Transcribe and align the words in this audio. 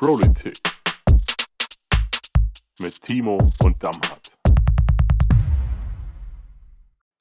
Politik 0.00 0.56
mit 2.80 3.02
Timo 3.02 3.36
und 3.62 3.84
Damhardt. 3.84 4.38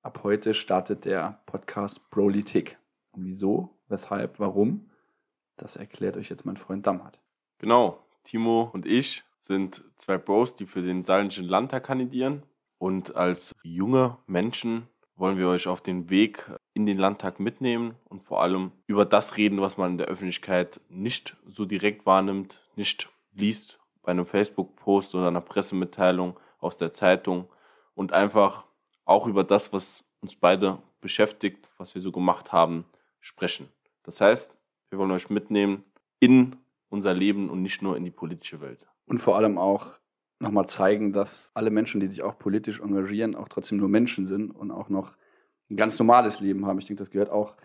Ab 0.02 0.22
heute 0.24 0.54
startet 0.54 1.04
der 1.04 1.42
Podcast 1.46 2.10
Politik. 2.10 2.78
Und 3.12 3.26
wieso, 3.26 3.78
weshalb, 3.90 4.40
warum, 4.40 4.90
das 5.58 5.76
erklärt 5.76 6.16
euch 6.16 6.30
jetzt 6.30 6.46
mein 6.46 6.56
Freund 6.56 6.88
Damhardt. 6.88 7.20
Genau, 7.58 8.02
Timo 8.24 8.70
und 8.72 8.86
ich 8.86 9.26
sind 9.42 9.84
zwei 9.98 10.18
Bros, 10.18 10.56
die 10.56 10.66
für 10.66 10.82
den 10.82 11.04
Saarländischen 11.04 11.50
Landtag 11.50 11.84
kandidieren. 11.84 12.44
Und 12.78 13.14
als 13.14 13.54
junge 13.62 14.20
Menschen 14.26 14.88
wollen 15.20 15.38
wir 15.38 15.50
euch 15.50 15.68
auf 15.68 15.82
den 15.82 16.10
Weg 16.10 16.50
in 16.74 16.86
den 16.86 16.98
Landtag 16.98 17.40
mitnehmen 17.40 17.96
und 18.06 18.24
vor 18.24 18.42
allem 18.42 18.72
über 18.88 19.06
das 19.06 19.36
reden, 19.36 19.60
was 19.62 19.78
man 19.78 19.92
in 19.92 19.98
der 19.98 20.08
Öffentlichkeit 20.08 20.80
nicht 20.90 21.36
so 21.46 21.66
direkt 21.66 22.06
wahrnimmt, 22.06 22.62
nicht 22.76 23.10
liest 23.34 23.80
bei 24.02 24.12
einem 24.12 24.26
Facebook-Post 24.26 25.14
oder 25.16 25.28
einer 25.28 25.42
Pressemitteilung 25.42 26.40
aus 26.60 26.78
der 26.78 26.94
Zeitung 26.94 27.50
und 27.96 28.14
einfach 28.14 28.66
auch 29.04 29.28
über 29.28 29.44
das, 29.44 29.74
was 29.74 30.06
uns 30.22 30.36
beide 30.36 30.80
beschäftigt, 31.02 31.68
was 31.78 31.96
wir 31.96 32.02
so 32.02 32.12
gemacht 32.12 32.54
haben, 32.54 32.86
sprechen. 33.20 33.70
Das 34.04 34.22
heißt, 34.22 34.56
wir 34.90 35.00
wollen 35.00 35.12
euch 35.12 35.30
mitnehmen 35.30 35.84
in 36.20 36.56
unser 36.90 37.14
Leben 37.14 37.50
und 37.50 37.62
nicht 37.62 37.82
nur 37.82 37.98
in 37.98 38.06
die 38.06 38.12
politische 38.12 38.62
Welt. 38.62 38.88
Und 39.06 39.20
vor 39.20 39.36
allem 39.36 39.58
auch 39.58 40.00
nochmal 40.40 40.68
zeigen, 40.68 41.14
dass 41.14 41.52
alle 41.54 41.70
Menschen, 41.70 42.00
die 42.00 42.08
sich 42.08 42.22
auch 42.24 42.40
politisch 42.40 42.80
engagieren, 42.80 43.36
auch 43.36 43.50
trotzdem 43.50 43.78
nur 43.78 43.90
Menschen 43.90 44.26
sind 44.26 44.52
und 44.52 44.72
auch 44.72 44.90
noch 44.90 45.12
ein 45.70 45.76
ganz 45.76 46.00
normales 46.00 46.40
Leben 46.40 46.66
haben. 46.66 46.80
Ich 46.80 46.86
denke, 46.86 47.04
das 47.04 47.12
gehört 47.12 47.30
auch 47.30 47.56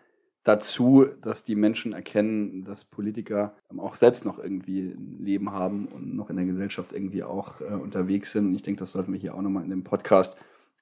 dazu, 0.43 1.07
dass 1.23 1.45
die 1.45 1.55
Menschen 1.55 1.93
erkennen, 1.93 2.65
dass 2.65 2.85
Politiker 2.85 3.55
auch 3.77 3.95
selbst 3.95 4.25
noch 4.25 4.39
irgendwie 4.39 4.89
ein 4.89 5.19
Leben 5.21 5.53
haben 5.53 5.87
und 5.87 6.15
noch 6.15 6.31
in 6.31 6.37
der 6.37 6.45
Gesellschaft 6.45 6.93
irgendwie 6.93 7.23
auch 7.23 7.61
äh, 7.61 7.75
unterwegs 7.75 8.33
sind. 8.33 8.47
Und 8.47 8.55
ich 8.55 8.63
denke, 8.63 8.81
das 8.81 8.93
sollten 8.93 9.13
wir 9.13 9.19
hier 9.19 9.35
auch 9.35 9.43
nochmal 9.43 9.65
in 9.65 9.71
dem 9.71 9.85
Podcast 9.85 10.37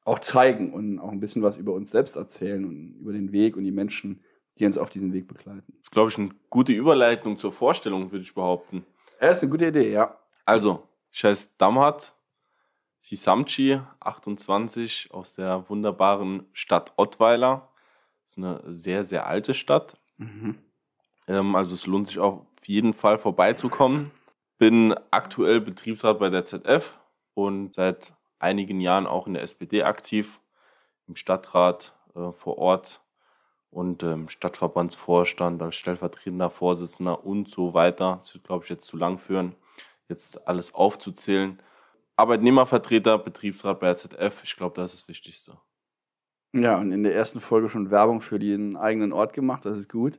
auch 0.04 0.18
zeigen 0.18 0.72
und 0.72 0.98
auch 0.98 1.12
ein 1.12 1.20
bisschen 1.20 1.42
was 1.42 1.56
über 1.56 1.72
uns 1.74 1.90
selbst 1.90 2.16
erzählen 2.16 2.64
und 2.64 2.96
über 3.00 3.12
den 3.12 3.30
Weg 3.30 3.56
und 3.56 3.62
die 3.62 3.70
Menschen, 3.70 4.20
die 4.58 4.66
uns 4.66 4.76
auf 4.76 4.90
diesem 4.90 5.12
Weg 5.12 5.28
begleiten. 5.28 5.64
Das 5.68 5.82
ist, 5.82 5.92
glaube 5.92 6.10
ich, 6.10 6.18
eine 6.18 6.30
gute 6.50 6.72
Überleitung 6.72 7.36
zur 7.36 7.52
Vorstellung, 7.52 8.10
würde 8.10 8.24
ich 8.24 8.34
behaupten. 8.34 8.84
Ja, 9.20 9.28
ist 9.28 9.42
eine 9.42 9.50
gute 9.50 9.68
Idee, 9.68 9.92
ja. 9.92 10.16
Also, 10.44 10.82
ich 11.12 11.24
heiße 11.24 11.50
Damhat 11.58 12.14
Sisamci, 13.00 13.80
28, 14.00 15.10
aus 15.12 15.34
der 15.34 15.68
wunderbaren 15.68 16.46
Stadt 16.52 16.92
Ottweiler. 16.96 17.68
Das 18.24 18.36
ist 18.36 18.38
eine 18.38 18.74
sehr, 18.74 19.04
sehr 19.04 19.26
alte 19.26 19.54
Stadt. 19.54 19.98
Mhm. 20.16 20.58
Ähm, 21.26 21.54
also 21.54 21.74
es 21.74 21.86
lohnt 21.86 22.06
sich 22.06 22.18
auch 22.18 22.46
auf 22.58 22.66
jeden 22.66 22.94
Fall 22.94 23.18
vorbeizukommen. 23.18 24.12
Bin 24.56 24.94
aktuell 25.10 25.60
Betriebsrat 25.60 26.20
bei 26.20 26.30
der 26.30 26.44
ZF 26.44 26.98
und 27.34 27.74
seit 27.74 28.14
einigen 28.38 28.80
Jahren 28.80 29.06
auch 29.06 29.26
in 29.26 29.34
der 29.34 29.42
SPD 29.42 29.82
aktiv, 29.82 30.40
im 31.08 31.16
Stadtrat 31.16 31.94
äh, 32.14 32.30
vor 32.30 32.58
Ort 32.58 33.02
und 33.70 34.04
im 34.04 34.08
ähm, 34.08 34.28
Stadtverbandsvorstand 34.28 35.60
als 35.60 35.74
stellvertretender 35.74 36.50
Vorsitzender 36.50 37.24
und 37.24 37.48
so 37.48 37.74
weiter. 37.74 38.20
Das 38.22 38.32
wird, 38.32 38.44
glaube 38.44 38.64
ich, 38.64 38.70
jetzt 38.70 38.86
zu 38.86 38.96
lang 38.96 39.18
führen 39.18 39.56
jetzt 40.12 40.46
alles 40.46 40.74
aufzuzählen. 40.74 41.58
Arbeitnehmervertreter, 42.16 43.18
Betriebsrat 43.18 43.80
bei 43.80 43.90
RZF, 43.90 44.44
ich 44.44 44.56
glaube, 44.56 44.80
das 44.80 44.92
ist 44.92 45.02
das 45.02 45.08
Wichtigste. 45.08 45.58
Ja, 46.54 46.78
und 46.78 46.92
in 46.92 47.02
der 47.02 47.14
ersten 47.14 47.40
Folge 47.40 47.70
schon 47.70 47.90
Werbung 47.90 48.20
für 48.20 48.38
den 48.38 48.76
eigenen 48.76 49.12
Ort 49.12 49.32
gemacht, 49.32 49.64
das 49.64 49.78
ist 49.78 49.88
gut. 49.90 50.18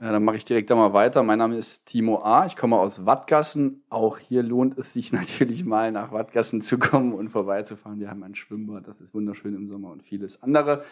Äh, 0.00 0.12
dann 0.12 0.24
mache 0.24 0.36
ich 0.36 0.44
direkt 0.44 0.70
da 0.70 0.76
mal 0.76 0.92
weiter. 0.92 1.22
Mein 1.22 1.38
Name 1.38 1.56
ist 1.56 1.86
Timo 1.86 2.22
A. 2.22 2.46
Ich 2.46 2.56
komme 2.56 2.78
aus 2.78 3.04
Wattgassen. 3.04 3.82
Auch 3.90 4.18
hier 4.18 4.42
lohnt 4.42 4.78
es 4.78 4.92
sich 4.92 5.12
natürlich 5.12 5.64
mal 5.64 5.92
nach 5.92 6.12
Wattgassen 6.12 6.62
zu 6.62 6.78
kommen 6.78 7.12
und 7.12 7.28
vorbeizufahren. 7.30 8.00
Wir 8.00 8.08
haben 8.08 8.22
ein 8.22 8.34
Schwimmbad, 8.34 8.86
das 8.86 9.00
ist 9.00 9.14
wunderschön 9.14 9.54
im 9.54 9.68
Sommer 9.68 9.90
und 9.90 10.02
vieles 10.02 10.42
andere. 10.42 10.84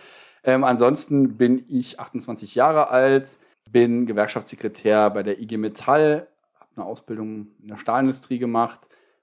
Ähm, 0.45 0.65
ansonsten 0.65 1.37
bin 1.37 1.65
ich 1.69 2.01
28 2.01 2.55
Jahre 2.55 2.89
alt, 2.89 3.39
bin 3.71 4.07
Gewerkschaftssekretär 4.07 5.11
bei 5.11 5.23
der 5.23 5.41
IG 5.41 5.57
Metall, 5.57 6.29
eine 6.77 6.87
Ausbildung 6.87 7.49
in 7.61 7.69
der 7.69 7.79
Stahlindustrie 7.79 8.39
gemacht 8.39 8.81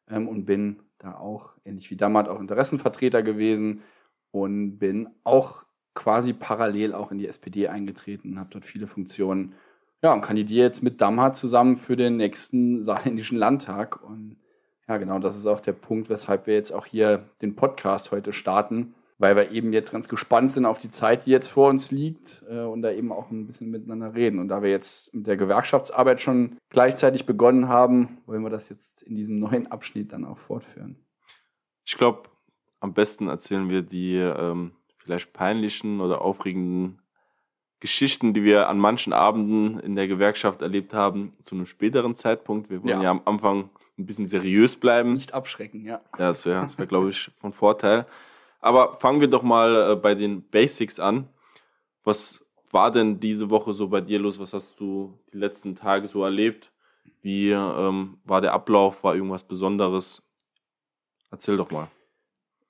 ähm, 0.09 0.27
und 0.27 0.45
bin 0.45 0.79
da 0.99 1.15
auch, 1.15 1.51
ähnlich 1.65 1.89
wie 1.91 1.95
damals, 1.95 2.29
auch 2.29 2.39
Interessenvertreter 2.39 3.23
gewesen 3.23 3.81
und 4.31 4.77
bin 4.79 5.09
auch 5.23 5.63
quasi 5.93 6.33
parallel 6.33 6.93
auch 6.93 7.11
in 7.11 7.17
die 7.17 7.27
SPD 7.27 7.67
eingetreten, 7.67 8.39
habe 8.39 8.49
dort 8.51 8.65
viele 8.65 8.87
Funktionen. 8.87 9.53
Ja, 10.01 10.13
und 10.13 10.21
kandidiere 10.21 10.65
jetzt 10.65 10.83
mit 10.83 10.99
Damhardt 10.99 11.37
zusammen 11.37 11.77
für 11.77 11.95
den 11.95 12.17
nächsten 12.17 12.83
saarländischen 12.83 13.37
Landtag. 13.37 14.03
Und 14.03 14.37
ja, 14.87 14.97
genau, 14.97 15.19
das 15.19 15.37
ist 15.37 15.45
auch 15.45 15.61
der 15.61 15.73
Punkt, 15.73 16.09
weshalb 16.09 16.47
wir 16.47 16.55
jetzt 16.55 16.71
auch 16.71 16.85
hier 16.85 17.29
den 17.41 17.55
Podcast 17.55 18.11
heute 18.11 18.33
starten 18.33 18.95
weil 19.17 19.35
wir 19.35 19.51
eben 19.51 19.73
jetzt 19.73 19.91
ganz 19.91 20.09
gespannt 20.09 20.51
sind 20.51 20.65
auf 20.65 20.79
die 20.79 20.89
Zeit, 20.89 21.25
die 21.25 21.31
jetzt 21.31 21.47
vor 21.47 21.69
uns 21.69 21.91
liegt 21.91 22.43
äh, 22.49 22.61
und 22.61 22.81
da 22.81 22.91
eben 22.91 23.11
auch 23.11 23.31
ein 23.31 23.47
bisschen 23.47 23.69
miteinander 23.71 24.13
reden. 24.13 24.39
Und 24.39 24.47
da 24.47 24.61
wir 24.61 24.69
jetzt 24.69 25.13
mit 25.13 25.27
der 25.27 25.37
Gewerkschaftsarbeit 25.37 26.21
schon 26.21 26.57
gleichzeitig 26.69 27.25
begonnen 27.25 27.67
haben, 27.67 28.17
wollen 28.25 28.43
wir 28.43 28.49
das 28.49 28.69
jetzt 28.69 29.03
in 29.03 29.15
diesem 29.15 29.39
neuen 29.39 29.71
Abschnitt 29.71 30.11
dann 30.11 30.25
auch 30.25 30.37
fortführen. 30.37 30.97
Ich 31.85 31.97
glaube, 31.97 32.29
am 32.79 32.93
besten 32.93 33.27
erzählen 33.27 33.69
wir 33.69 33.81
die 33.81 34.15
ähm, 34.17 34.73
vielleicht 34.97 35.33
peinlichen 35.33 36.01
oder 36.01 36.21
aufregenden 36.21 36.99
Geschichten, 37.79 38.33
die 38.33 38.43
wir 38.43 38.69
an 38.69 38.79
manchen 38.79 39.11
Abenden 39.11 39.79
in 39.79 39.95
der 39.95 40.07
Gewerkschaft 40.07 40.61
erlebt 40.61 40.93
haben, 40.93 41.33
zu 41.41 41.55
einem 41.55 41.65
späteren 41.65 42.15
Zeitpunkt. 42.15 42.69
Wir 42.69 42.81
wollen 42.81 42.89
ja, 42.89 43.03
ja 43.03 43.11
am 43.11 43.21
Anfang 43.25 43.69
ein 43.97 44.05
bisschen 44.05 44.25
seriös 44.25 44.77
bleiben. 44.77 45.13
Nicht 45.13 45.33
abschrecken, 45.33 45.83
ja. 45.83 46.01
Ja, 46.17 46.29
das 46.29 46.45
wäre, 46.45 46.65
wär, 46.77 46.85
glaube 46.85 47.09
ich, 47.09 47.29
von 47.35 47.51
Vorteil. 47.51 48.05
Aber 48.63 48.95
fangen 48.95 49.19
wir 49.19 49.27
doch 49.27 49.43
mal 49.43 49.91
äh, 49.91 49.95
bei 49.97 50.15
den 50.15 50.41
Basics 50.41 50.97
an. 50.97 51.27
Was 52.05 52.45
war 52.71 52.91
denn 52.91 53.19
diese 53.19 53.49
Woche 53.49 53.73
so 53.73 53.89
bei 53.89 53.99
dir 53.99 54.19
los? 54.19 54.39
Was 54.39 54.53
hast 54.53 54.79
du 54.79 55.19
die 55.33 55.37
letzten 55.37 55.75
Tage 55.75 56.07
so 56.07 56.23
erlebt? 56.23 56.71
Wie 57.21 57.51
ähm, 57.51 58.19
war 58.23 58.39
der 58.39 58.53
Ablauf? 58.53 59.03
War 59.03 59.15
irgendwas 59.15 59.43
Besonderes? 59.43 60.23
Erzähl 61.29 61.57
doch 61.57 61.71
mal. 61.71 61.89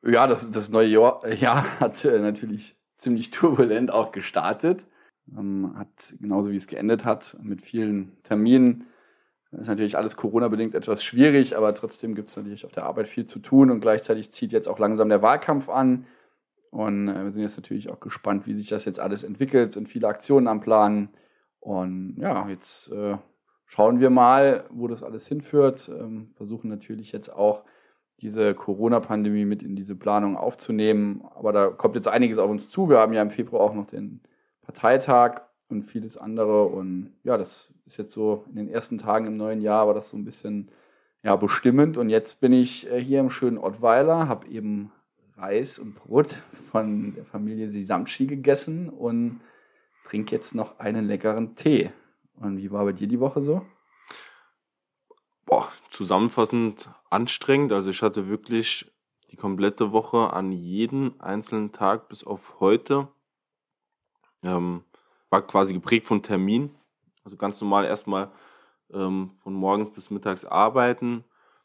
Ja, 0.04 0.26
das, 0.26 0.50
das 0.50 0.70
neue 0.70 0.88
Jahr, 0.88 1.28
Jahr 1.32 1.64
hat 1.80 2.04
äh, 2.06 2.20
natürlich 2.20 2.76
ziemlich 2.98 3.30
turbulent 3.30 3.92
auch 3.92 4.12
gestartet. 4.12 4.88
Ähm, 5.38 5.76
hat 5.78 6.16
genauso 6.20 6.50
wie 6.50 6.58
es 6.58 6.66
geendet 6.66 7.06
hat, 7.06 7.38
mit 7.40 7.62
vielen 7.62 8.18
Terminen, 8.24 8.88
das 9.54 9.62
ist 9.62 9.68
natürlich 9.68 9.98
alles 9.98 10.16
Corona-bedingt 10.16 10.74
etwas 10.74 11.04
schwierig, 11.04 11.56
aber 11.56 11.76
trotzdem 11.76 12.16
gibt 12.16 12.30
es 12.30 12.36
natürlich 12.36 12.66
auf 12.66 12.72
der 12.72 12.86
Arbeit 12.86 13.08
viel 13.08 13.28
zu 13.28 13.38
tun 13.38 13.70
und 13.70 13.82
gleichzeitig 13.82 14.32
zieht 14.32 14.52
jetzt 14.52 14.68
auch 14.68 14.80
langsam 14.80 15.10
der 15.10 15.22
Wahlkampf 15.22 15.70
an. 15.70 16.08
Und 16.72 17.08
äh, 17.08 17.24
wir 17.24 17.32
sind 17.32 17.44
jetzt 17.44 17.58
natürlich 17.58 17.92
auch 17.92 18.00
gespannt, 18.00 18.48
wie 18.48 18.56
sich 18.56 18.70
das 18.70 18.84
jetzt 18.86 19.00
alles 19.00 19.24
entwickelt. 19.24 19.72
Sind 19.72 19.90
viele 19.90 20.08
Aktionen 20.08 20.48
am 20.48 20.60
Plan. 20.60 21.10
Und 21.60 22.16
ja, 22.18 22.50
jetzt 22.50 22.92
äh, 22.92 23.18
schauen 23.68 24.00
wir 24.00 24.10
mal, 24.10 24.66
wo 24.72 24.88
das 24.88 25.04
alles 25.04 25.28
hinführt. 25.28 25.88
Ähm, 25.88 26.32
versuchen 26.36 26.68
natürlich 26.70 27.12
jetzt 27.12 27.30
auch 27.30 27.64
diese 28.22 28.56
Corona-Pandemie 28.56 29.46
mit 29.46 29.62
in 29.62 29.76
diese 29.76 29.96
Planung 29.96 30.36
aufzunehmen. 30.36 31.24
Aber 31.36 31.54
da 31.54 31.68
kommt 31.68 31.94
jetzt 31.94 32.08
einiges 32.08 32.40
auf 32.40 32.50
uns 32.50 32.72
zu. 32.72 32.90
Wir 32.90 32.98
haben 32.98 33.14
ja 33.14 33.22
im 33.22 33.30
Februar 33.30 33.62
auch 33.62 33.76
noch 33.76 33.86
den 33.86 34.22
Parteitag 34.64 35.42
und 35.70 35.84
vieles 35.84 36.18
andere. 36.18 36.66
Und 36.66 37.14
ja, 37.24 37.38
das 37.38 37.74
ist 37.86 37.98
jetzt 37.98 38.14
so 38.14 38.46
in 38.50 38.56
den 38.56 38.70
ersten 38.70 38.98
Tagen 38.98 39.28
im 39.28 39.38
neuen 39.38 39.62
Jahr 39.62 39.88
war 39.88 39.94
das 39.94 40.10
so 40.10 40.18
ein 40.18 40.26
bisschen 40.26 40.70
ja, 41.24 41.36
bestimmend. 41.36 41.98
Und 41.98 42.10
jetzt 42.10 42.42
bin 42.42 42.54
ich 42.54 42.90
äh, 42.92 43.00
hier 43.00 43.20
im 43.20 43.30
schönen 43.30 43.58
Ottweiler, 43.58 44.28
habe 44.28 44.48
eben 44.48 44.92
Reis 45.38 45.80
und 45.80 45.96
Brot 45.96 46.42
von 46.72 47.16
der 47.16 47.26
Familie 47.26 47.70
Sisamschi 47.70 48.28
gegessen 48.28 48.90
und 48.90 49.42
trinke 50.06 50.36
jetzt 50.36 50.54
noch 50.54 50.80
einen 50.80 51.06
leckeren 51.08 51.56
Tee. 51.56 51.92
Und 52.36 52.58
wie 52.58 52.72
war 52.72 52.84
bei 52.86 52.94
dir 52.94 53.08
die 53.08 53.20
Woche 53.20 53.42
so? 53.42 53.66
Boah, 55.46 55.70
zusammenfassend 55.90 56.90
anstrengend. 57.10 57.72
Also 57.72 57.90
ich 57.90 58.02
hatte 58.02 58.28
wirklich 58.28 58.92
die 59.32 59.36
komplette 59.36 59.92
Woche 59.92 60.32
an 60.34 60.52
jeden 60.52 61.20
einzelnen 61.20 61.72
Tag 61.72 62.10
bis 62.10 62.24
auf 62.24 62.60
heute 62.60 63.08
ähm, 64.44 64.84
war 65.34 65.42
quasi 65.42 65.74
geprägt 65.74 66.06
von 66.06 66.22
Termin. 66.22 66.70
Also 67.24 67.38
ganz 67.38 67.60
normal 67.60 67.86
erstmal 67.86 68.30
ähm, 68.94 69.32
von 69.42 69.56
morgens 69.56 69.90
bis 69.90 70.12
mittags 70.12 70.46
arbeiten 70.46 71.24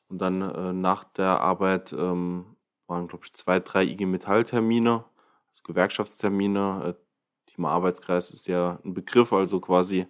und 0.08 0.22
dann 0.22 0.40
äh, 0.40 0.72
nach 0.72 1.04
der 1.04 1.40
Arbeit 1.40 1.92
ähm, 1.92 2.56
waren, 2.86 3.08
glaube 3.08 3.26
ich, 3.26 3.34
zwei, 3.34 3.60
drei 3.60 3.84
IG 3.84 4.06
Metall-Termine, 4.06 5.04
also 5.50 5.62
Gewerkschaftstermine. 5.64 6.96
Äh, 6.96 7.52
Thema 7.52 7.70
Arbeitskreis 7.72 8.30
ist 8.30 8.46
ja 8.46 8.78
ein 8.86 8.94
Begriff, 8.94 9.34
also 9.34 9.60
quasi 9.60 10.06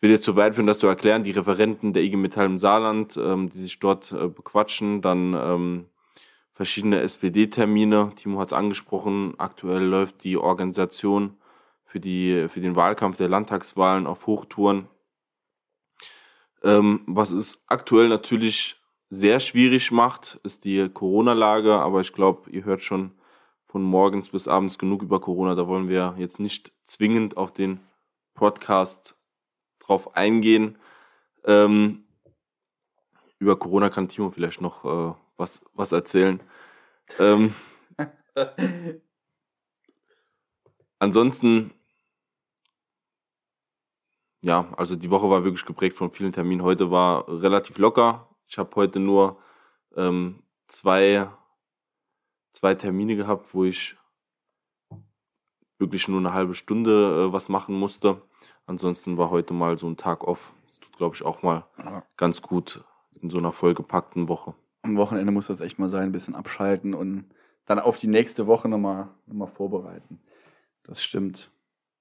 will 0.00 0.10
jetzt 0.10 0.24
so 0.24 0.36
weit 0.36 0.54
führen, 0.54 0.66
das 0.66 0.78
zu 0.78 0.86
erklären, 0.86 1.24
die 1.24 1.32
Referenten 1.32 1.92
der 1.92 2.04
IG 2.04 2.16
Metall 2.16 2.46
im 2.46 2.58
Saarland, 2.58 3.18
ähm, 3.18 3.50
die 3.50 3.58
sich 3.58 3.78
dort 3.80 4.12
äh, 4.12 4.28
bequatschen, 4.28 5.02
dann 5.02 5.34
ähm, 5.34 5.86
verschiedene 6.54 7.00
SPD-Termine. 7.00 8.12
Timo 8.16 8.40
hat 8.40 8.46
es 8.46 8.52
angesprochen, 8.54 9.34
aktuell 9.36 9.84
läuft 9.84 10.24
die 10.24 10.38
Organisation 10.38 11.36
für, 11.96 12.00
die, 12.00 12.46
für 12.50 12.60
den 12.60 12.76
Wahlkampf 12.76 13.16
der 13.16 13.30
Landtagswahlen 13.30 14.06
auf 14.06 14.26
Hochtouren. 14.26 14.86
Ähm, 16.62 17.00
was 17.06 17.30
es 17.30 17.64
aktuell 17.68 18.10
natürlich 18.10 18.76
sehr 19.08 19.40
schwierig 19.40 19.90
macht, 19.92 20.38
ist 20.42 20.66
die 20.66 20.90
Corona-Lage, 20.90 21.72
aber 21.72 22.02
ich 22.02 22.12
glaube, 22.12 22.50
ihr 22.50 22.66
hört 22.66 22.82
schon 22.82 23.12
von 23.66 23.82
morgens 23.82 24.28
bis 24.28 24.46
abends 24.46 24.78
genug 24.78 25.02
über 25.02 25.20
Corona. 25.22 25.54
Da 25.54 25.68
wollen 25.68 25.88
wir 25.88 26.16
jetzt 26.18 26.38
nicht 26.38 26.70
zwingend 26.84 27.38
auf 27.38 27.50
den 27.54 27.80
Podcast 28.34 29.16
drauf 29.78 30.16
eingehen. 30.16 30.76
Ähm, 31.44 32.04
über 33.38 33.58
Corona 33.58 33.88
kann 33.88 34.10
Timo 34.10 34.28
vielleicht 34.28 34.60
noch 34.60 34.84
äh, 34.84 35.14
was, 35.38 35.62
was 35.72 35.92
erzählen. 35.92 36.42
Ähm, 37.18 37.54
ansonsten, 40.98 41.72
ja, 44.46 44.72
also 44.76 44.94
die 44.94 45.10
Woche 45.10 45.28
war 45.28 45.42
wirklich 45.42 45.64
geprägt 45.64 45.96
von 45.96 46.12
vielen 46.12 46.32
Terminen. 46.32 46.62
Heute 46.62 46.92
war 46.92 47.26
relativ 47.28 47.78
locker. 47.78 48.28
Ich 48.46 48.58
habe 48.58 48.70
heute 48.76 49.00
nur 49.00 49.38
ähm, 49.96 50.44
zwei, 50.68 51.28
zwei 52.52 52.76
Termine 52.76 53.16
gehabt, 53.16 53.52
wo 53.52 53.64
ich 53.64 53.96
wirklich 55.78 56.06
nur 56.06 56.20
eine 56.20 56.32
halbe 56.32 56.54
Stunde 56.54 57.26
äh, 57.26 57.32
was 57.32 57.48
machen 57.48 57.74
musste. 57.74 58.22
Ansonsten 58.66 59.18
war 59.18 59.30
heute 59.30 59.52
mal 59.52 59.78
so 59.78 59.88
ein 59.88 59.96
Tag 59.96 60.22
off. 60.22 60.52
Das 60.68 60.78
tut, 60.78 60.96
glaube 60.96 61.16
ich, 61.16 61.24
auch 61.24 61.42
mal 61.42 61.66
ja. 61.78 62.04
ganz 62.16 62.40
gut 62.40 62.84
in 63.20 63.30
so 63.30 63.38
einer 63.38 63.50
vollgepackten 63.50 64.28
Woche. 64.28 64.54
Am 64.82 64.96
Wochenende 64.96 65.32
muss 65.32 65.48
das 65.48 65.60
echt 65.60 65.80
mal 65.80 65.88
sein, 65.88 66.10
ein 66.10 66.12
bisschen 66.12 66.36
abschalten 66.36 66.94
und 66.94 67.24
dann 67.64 67.80
auf 67.80 67.98
die 67.98 68.06
nächste 68.06 68.46
Woche 68.46 68.68
nochmal 68.68 69.08
noch 69.26 69.34
mal 69.34 69.46
vorbereiten. 69.48 70.20
Das 70.84 71.02
stimmt. 71.02 71.50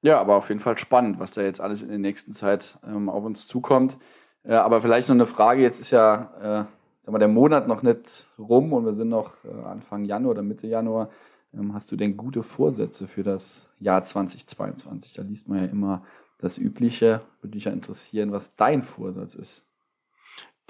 Ja, 0.02 0.20
aber 0.20 0.36
auf 0.36 0.50
jeden 0.50 0.62
Fall 0.62 0.78
spannend, 0.78 1.20
was 1.20 1.32
da 1.32 1.42
jetzt 1.42 1.62
alles 1.62 1.82
in 1.82 1.90
der 1.90 1.98
nächsten 1.98 2.34
Zeit 2.34 2.78
ähm, 2.86 3.10
auf 3.10 3.24
uns 3.24 3.48
zukommt. 3.48 3.98
Äh, 4.44 4.54
aber 4.54 4.82
vielleicht 4.82 5.08
noch 5.10 5.16
eine 5.16 5.26
Frage, 5.26 5.62
jetzt 5.62 5.80
ist 5.80 5.92
ja 5.92 6.66
äh, 6.66 6.66
sag 7.06 7.12
mal, 7.12 7.20
der 7.20 7.28
Monat 7.28 7.68
noch 7.68 7.84
nicht 7.84 8.26
rum 8.40 8.74
und 8.74 8.86
wir 8.86 8.94
sind 8.94 9.10
noch 9.10 9.34
äh, 9.46 9.64
Anfang 9.66 10.04
Januar 10.06 10.32
oder 10.32 10.42
Mitte 10.42 10.68
Januar. 10.68 11.10
Ähm, 11.54 11.74
hast 11.74 11.92
du 11.92 11.96
denn 11.96 12.18
gute 12.18 12.42
Vorsätze 12.42 13.08
für 13.08 13.24
das 13.24 13.70
Jahr 13.80 14.02
2022? 14.02 15.14
Da 15.14 15.22
liest 15.22 15.48
man 15.48 15.60
ja 15.60 15.66
immer 15.66 16.04
das 16.40 16.58
Übliche. 16.58 17.22
Würde 17.42 17.54
dich 17.54 17.66
ja 17.66 17.72
interessieren, 17.72 18.32
was 18.32 18.56
dein 18.56 18.82
Vorsatz 18.82 19.36
ist. 19.36 19.66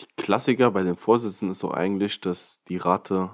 Die 0.02 0.08
Klassiker 0.18 0.72
bei 0.72 0.84
den 0.84 0.98
Vorsätzen 0.98 1.50
ist 1.50 1.60
so 1.60 1.72
eigentlich, 1.72 2.20
dass 2.20 2.62
die 2.68 2.78
Rate 2.78 3.30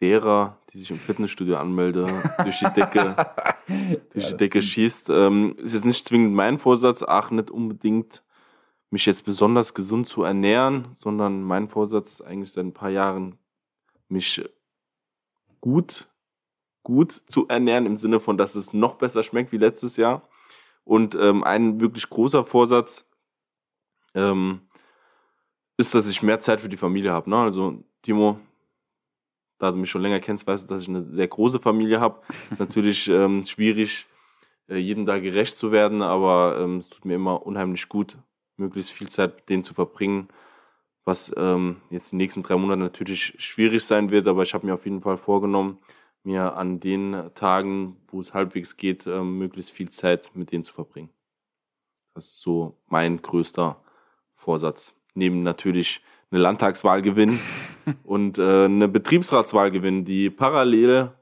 derer, 0.00 0.56
die 0.72 0.78
sich 0.78 0.90
im 0.90 0.98
Fitnessstudio 0.98 1.58
anmelde, 1.58 2.06
durch 2.42 2.58
die 2.58 2.72
Decke, 2.72 3.16
durch 3.68 4.24
ja, 4.24 4.30
die 4.30 4.36
Decke 4.36 4.62
schießt. 4.62 5.10
Ähm, 5.10 5.56
ist 5.58 5.74
jetzt 5.74 5.84
nicht 5.84 6.06
zwingend 6.06 6.34
mein 6.34 6.58
Vorsatz, 6.58 7.02
ach, 7.02 7.30
nicht 7.30 7.50
unbedingt 7.50 8.22
mich 8.90 9.06
jetzt 9.06 9.24
besonders 9.24 9.74
gesund 9.74 10.06
zu 10.06 10.22
ernähren, 10.22 10.88
sondern 10.92 11.42
mein 11.42 11.68
Vorsatz 11.68 12.12
ist 12.12 12.20
eigentlich 12.22 12.52
seit 12.52 12.64
ein 12.64 12.72
paar 12.72 12.90
Jahren, 12.90 13.38
mich 14.08 14.42
gut, 15.60 16.08
gut 16.82 17.22
zu 17.26 17.48
ernähren, 17.48 17.86
im 17.86 17.96
Sinne 17.96 18.20
von, 18.20 18.38
dass 18.38 18.54
es 18.54 18.72
noch 18.72 18.94
besser 18.94 19.24
schmeckt 19.24 19.50
wie 19.52 19.58
letztes 19.58 19.96
Jahr. 19.96 20.22
Und 20.84 21.16
ähm, 21.16 21.42
ein 21.42 21.80
wirklich 21.80 22.08
großer 22.08 22.44
Vorsatz 22.44 23.10
ähm, 24.14 24.60
ist, 25.76 25.94
dass 25.94 26.06
ich 26.06 26.22
mehr 26.22 26.38
Zeit 26.38 26.60
für 26.60 26.68
die 26.68 26.76
Familie 26.76 27.12
habe. 27.12 27.28
Ne? 27.28 27.36
Also, 27.36 27.82
Timo, 28.02 28.38
da 29.58 29.70
du 29.70 29.76
mich 29.76 29.90
schon 29.90 30.02
länger 30.02 30.20
kennst, 30.20 30.46
weißt 30.46 30.64
du, 30.64 30.68
dass 30.68 30.82
ich 30.82 30.88
eine 30.88 31.04
sehr 31.14 31.28
große 31.28 31.60
Familie 31.60 32.00
habe. 32.00 32.20
Ist 32.50 32.60
natürlich 32.60 33.08
ähm, 33.08 33.44
schwierig, 33.44 34.06
äh, 34.68 34.76
jedem 34.76 35.06
da 35.06 35.18
gerecht 35.18 35.58
zu 35.58 35.72
werden, 35.72 36.02
aber 36.02 36.58
ähm, 36.60 36.78
es 36.78 36.88
tut 36.88 37.04
mir 37.04 37.14
immer 37.14 37.46
unheimlich 37.46 37.88
gut, 37.88 38.18
möglichst 38.56 38.92
viel 38.92 39.08
Zeit 39.08 39.36
mit 39.36 39.48
denen 39.48 39.64
zu 39.64 39.74
verbringen, 39.74 40.28
was 41.04 41.32
ähm, 41.36 41.76
jetzt 41.90 42.12
die 42.12 42.16
nächsten 42.16 42.42
drei 42.42 42.56
Monate 42.56 42.80
natürlich 42.80 43.34
schwierig 43.38 43.84
sein 43.84 44.10
wird, 44.10 44.26
aber 44.28 44.42
ich 44.42 44.54
habe 44.54 44.66
mir 44.66 44.74
auf 44.74 44.84
jeden 44.84 45.02
Fall 45.02 45.16
vorgenommen, 45.16 45.78
mir 46.24 46.56
an 46.56 46.80
den 46.80 47.30
Tagen, 47.34 47.96
wo 48.08 48.20
es 48.20 48.34
halbwegs 48.34 48.76
geht, 48.76 49.06
ähm, 49.06 49.38
möglichst 49.38 49.70
viel 49.70 49.90
Zeit 49.90 50.34
mit 50.34 50.50
denen 50.50 50.64
zu 50.64 50.74
verbringen. 50.74 51.10
Das 52.14 52.26
ist 52.26 52.40
so 52.40 52.76
mein 52.88 53.22
größter 53.22 53.80
Vorsatz. 54.34 54.94
Neben 55.14 55.42
natürlich 55.42 56.02
eine 56.30 56.40
Landtagswahl 56.40 57.02
gewinnen 57.02 57.40
und 58.04 58.38
äh, 58.38 58.64
eine 58.64 58.88
Betriebsratswahl 58.88 59.70
gewinnen, 59.70 60.04
die 60.04 60.30
parallel 60.30 61.12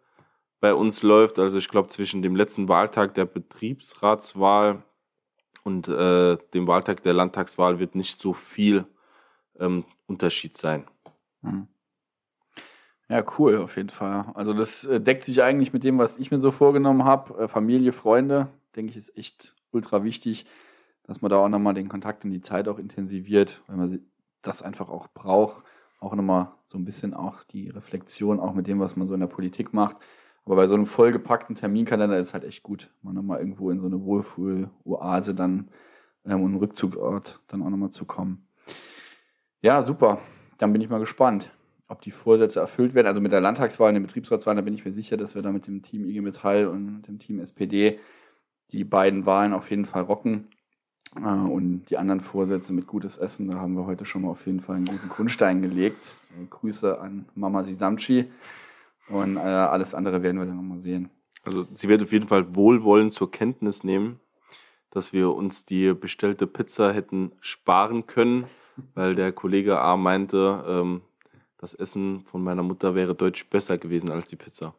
bei 0.60 0.74
uns 0.74 1.02
läuft. 1.02 1.38
Also 1.38 1.58
ich 1.58 1.68
glaube, 1.68 1.88
zwischen 1.88 2.22
dem 2.22 2.36
letzten 2.36 2.68
Wahltag 2.68 3.14
der 3.14 3.26
Betriebsratswahl 3.26 4.82
und 5.62 5.88
äh, 5.88 6.36
dem 6.54 6.66
Wahltag 6.66 7.02
der 7.02 7.12
Landtagswahl 7.12 7.78
wird 7.78 7.94
nicht 7.94 8.18
so 8.18 8.32
viel 8.32 8.86
ähm, 9.58 9.84
Unterschied 10.06 10.56
sein. 10.56 10.84
Hm. 11.42 11.68
Ja, 13.08 13.22
cool, 13.38 13.58
auf 13.58 13.76
jeden 13.76 13.90
Fall. 13.90 14.32
Also 14.34 14.54
das 14.54 14.84
äh, 14.84 15.00
deckt 15.00 15.24
sich 15.24 15.42
eigentlich 15.42 15.72
mit 15.72 15.84
dem, 15.84 15.98
was 15.98 16.16
ich 16.16 16.30
mir 16.30 16.40
so 16.40 16.50
vorgenommen 16.50 17.04
habe. 17.04 17.44
Äh, 17.44 17.48
Familie, 17.48 17.92
Freunde, 17.92 18.48
denke 18.76 18.92
ich, 18.92 18.96
ist 18.96 19.16
echt 19.18 19.54
ultra 19.70 20.04
wichtig, 20.04 20.46
dass 21.02 21.20
man 21.20 21.30
da 21.30 21.36
auch 21.36 21.48
nochmal 21.48 21.74
den 21.74 21.88
Kontakt 21.88 22.24
und 22.24 22.30
die 22.30 22.40
Zeit 22.40 22.68
auch 22.68 22.78
intensiviert, 22.78 23.62
weil 23.66 23.76
man 23.76 24.00
das 24.46 24.62
einfach 24.62 24.88
auch 24.88 25.08
braucht. 25.08 25.62
Auch 26.00 26.14
nochmal 26.14 26.52
so 26.66 26.78
ein 26.78 26.84
bisschen 26.84 27.14
auch 27.14 27.44
die 27.44 27.70
Reflexion, 27.70 28.40
auch 28.40 28.54
mit 28.54 28.66
dem, 28.66 28.80
was 28.80 28.96
man 28.96 29.08
so 29.08 29.14
in 29.14 29.20
der 29.20 29.26
Politik 29.26 29.72
macht. 29.72 29.96
Aber 30.44 30.56
bei 30.56 30.66
so 30.66 30.74
einem 30.74 30.86
vollgepackten 30.86 31.56
Terminkalender 31.56 32.18
ist 32.18 32.34
halt 32.34 32.44
echt 32.44 32.62
gut, 32.62 32.90
mal 33.02 33.14
nochmal 33.14 33.40
irgendwo 33.40 33.70
in 33.70 33.80
so 33.80 33.86
eine 33.86 34.02
Wohlfühl-Oase 34.02 35.34
dann 35.34 35.70
ähm, 36.26 36.42
und 36.42 36.50
einen 36.50 36.58
Rückzugort 36.58 37.40
dann 37.48 37.62
auch 37.62 37.70
nochmal 37.70 37.90
zu 37.90 38.04
kommen. 38.04 38.46
Ja, 39.62 39.80
super. 39.80 40.18
Dann 40.58 40.72
bin 40.72 40.82
ich 40.82 40.90
mal 40.90 41.00
gespannt 41.00 41.50
ob 41.88 42.02
die 42.02 42.10
Vorsätze 42.10 42.60
erfüllt 42.60 42.94
werden. 42.94 43.06
Also 43.06 43.20
mit 43.20 43.32
der 43.32 43.40
Landtagswahl 43.40 43.88
und 43.88 43.94
der 43.94 44.00
Betriebsratswahl, 44.00 44.54
da 44.54 44.62
bin 44.62 44.74
ich 44.74 44.84
mir 44.84 44.92
sicher, 44.92 45.16
dass 45.16 45.34
wir 45.34 45.42
da 45.42 45.52
mit 45.52 45.66
dem 45.66 45.82
Team 45.82 46.04
IG 46.04 46.20
Metall 46.20 46.66
und 46.66 47.02
dem 47.02 47.18
Team 47.18 47.38
SPD 47.40 47.98
die 48.72 48.84
beiden 48.84 49.26
Wahlen 49.26 49.52
auf 49.52 49.70
jeden 49.70 49.84
Fall 49.84 50.02
rocken. 50.02 50.48
Äh, 51.16 51.20
und 51.20 51.86
die 51.90 51.96
anderen 51.96 52.20
Vorsätze 52.20 52.72
mit 52.72 52.86
gutes 52.86 53.18
Essen, 53.18 53.48
da 53.48 53.56
haben 53.56 53.74
wir 53.74 53.86
heute 53.86 54.04
schon 54.04 54.22
mal 54.22 54.30
auf 54.30 54.46
jeden 54.46 54.60
Fall 54.60 54.76
einen 54.76 54.86
guten 54.86 55.08
Grundstein 55.08 55.62
gelegt. 55.62 56.04
Äh, 56.30 56.46
Grüße 56.48 57.00
an 57.00 57.26
Mama 57.34 57.64
Sisamchi. 57.64 58.30
Und 59.08 59.36
äh, 59.36 59.40
alles 59.40 59.94
andere 59.94 60.22
werden 60.22 60.38
wir 60.38 60.46
dann 60.46 60.56
nochmal 60.56 60.80
sehen. 60.80 61.10
Also 61.44 61.66
sie 61.72 61.88
wird 61.88 62.02
auf 62.02 62.12
jeden 62.12 62.28
Fall 62.28 62.56
wohlwollend 62.56 63.12
zur 63.12 63.30
Kenntnis 63.30 63.84
nehmen, 63.84 64.18
dass 64.90 65.12
wir 65.12 65.30
uns 65.34 65.66
die 65.66 65.92
bestellte 65.92 66.46
Pizza 66.46 66.92
hätten 66.92 67.32
sparen 67.40 68.06
können, 68.06 68.46
weil 68.94 69.14
der 69.14 69.32
Kollege 69.32 69.78
A 69.78 69.96
meinte, 69.96 70.64
ähm, 70.66 71.02
das 71.58 71.74
Essen 71.74 72.22
von 72.22 72.42
meiner 72.42 72.62
Mutter 72.62 72.94
wäre 72.94 73.14
deutlich 73.14 73.48
besser 73.48 73.78
gewesen 73.78 74.10
als 74.10 74.28
die 74.28 74.36
Pizza. 74.36 74.74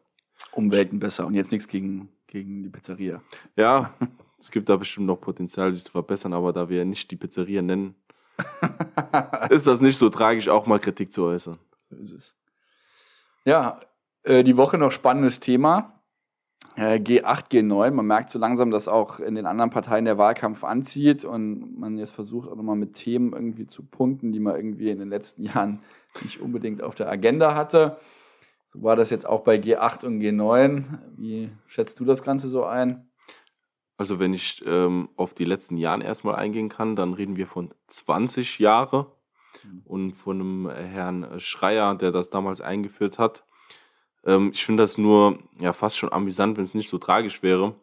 Umwelten 0.52 0.98
besser 0.98 1.26
und 1.26 1.34
jetzt 1.34 1.52
nichts 1.52 1.68
gegen, 1.68 2.08
gegen 2.26 2.64
die 2.64 2.68
Pizzeria. 2.68 3.22
Ja, 3.54 3.94
es 4.38 4.50
gibt 4.50 4.68
da 4.68 4.76
bestimmt 4.76 5.06
noch 5.06 5.20
Potenzial, 5.20 5.72
sich 5.72 5.84
zu 5.84 5.92
verbessern, 5.92 6.32
aber 6.32 6.52
da 6.52 6.68
wir 6.68 6.84
nicht 6.84 7.10
die 7.10 7.16
Pizzeria 7.16 7.62
nennen, 7.62 7.94
ist 9.50 9.66
das 9.66 9.80
nicht 9.80 9.96
so 9.96 10.10
tragisch, 10.10 10.48
auch 10.48 10.66
mal 10.66 10.78
Kritik 10.78 11.12
zu 11.12 11.24
äußern. 11.24 11.58
So 11.90 11.96
ist 11.96 12.12
es. 12.12 12.36
Ja, 13.44 13.80
äh, 14.24 14.44
die 14.44 14.56
Woche 14.56 14.76
noch 14.76 14.92
spannendes 14.92 15.40
Thema. 15.40 15.96
G8, 16.76 17.50
G9. 17.50 17.90
Man 17.90 18.06
merkt 18.06 18.28
so 18.28 18.38
langsam, 18.38 18.70
dass 18.70 18.86
auch 18.86 19.18
in 19.18 19.34
den 19.34 19.46
anderen 19.46 19.70
Parteien 19.70 20.04
der 20.04 20.18
Wahlkampf 20.18 20.62
anzieht 20.62 21.24
und 21.24 21.78
man 21.78 21.96
jetzt 21.96 22.10
versucht 22.10 22.48
auch 22.50 22.56
nochmal 22.56 22.76
mit 22.76 22.92
Themen 22.94 23.32
irgendwie 23.32 23.66
zu 23.66 23.82
punkten, 23.82 24.32
die 24.32 24.40
man 24.40 24.56
irgendwie 24.56 24.90
in 24.90 24.98
den 24.98 25.08
letzten 25.08 25.42
Jahren 25.44 25.80
nicht 26.22 26.40
unbedingt 26.40 26.82
auf 26.82 26.94
der 26.94 27.08
Agenda 27.08 27.54
hatte. 27.54 27.96
So 28.72 28.82
war 28.82 28.94
das 28.94 29.08
jetzt 29.08 29.26
auch 29.26 29.40
bei 29.40 29.56
G8 29.56 30.04
und 30.04 30.20
G9. 30.20 30.84
Wie 31.16 31.50
schätzt 31.66 31.98
du 31.98 32.04
das 32.04 32.22
Ganze 32.22 32.48
so 32.48 32.64
ein? 32.64 33.05
Also 33.98 34.18
wenn 34.18 34.34
ich 34.34 34.62
ähm, 34.66 35.08
auf 35.16 35.32
die 35.32 35.44
letzten 35.44 35.76
Jahre 35.76 36.04
erstmal 36.04 36.34
eingehen 36.34 36.68
kann, 36.68 36.96
dann 36.96 37.14
reden 37.14 37.36
wir 37.36 37.46
von 37.46 37.72
20 37.86 38.58
Jahre 38.58 39.12
mhm. 39.64 39.82
und 39.84 40.12
von 40.12 40.40
einem 40.40 40.70
Herrn 40.70 41.40
Schreier, 41.40 41.94
der 41.94 42.12
das 42.12 42.28
damals 42.28 42.60
eingeführt 42.60 43.18
hat. 43.18 43.44
Ähm, 44.24 44.50
ich 44.52 44.66
finde 44.66 44.82
das 44.82 44.98
nur 44.98 45.38
ja 45.58 45.72
fast 45.72 45.96
schon 45.96 46.12
amüsant, 46.12 46.58
wenn 46.58 46.64
es 46.64 46.74
nicht 46.74 46.90
so 46.90 46.98
tragisch 46.98 47.42
wäre, 47.42 47.74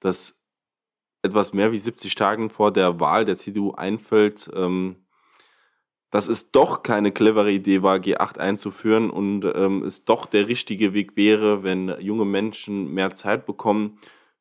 dass 0.00 0.38
etwas 1.22 1.52
mehr 1.52 1.72
wie 1.72 1.78
70 1.78 2.14
Tagen 2.14 2.50
vor 2.50 2.72
der 2.72 3.00
Wahl 3.00 3.24
der 3.24 3.36
CDU 3.36 3.72
einfällt, 3.72 4.50
ähm, 4.54 4.96
dass 6.10 6.28
es 6.28 6.50
doch 6.50 6.82
keine 6.82 7.12
clevere 7.12 7.50
Idee 7.50 7.82
war, 7.82 7.96
G8 7.96 8.38
einzuführen 8.38 9.10
und 9.10 9.44
ähm, 9.54 9.82
es 9.82 10.04
doch 10.04 10.26
der 10.26 10.48
richtige 10.48 10.94
Weg 10.94 11.16
wäre, 11.16 11.62
wenn 11.62 11.94
junge 12.00 12.24
Menschen 12.24 12.92
mehr 12.92 13.14
Zeit 13.14 13.46
bekommen 13.46 13.98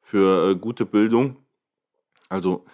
für 0.08 0.52
äh, 0.52 0.56
gute 0.56 0.86
Bildung. 0.86 1.36
Also, 2.30 2.66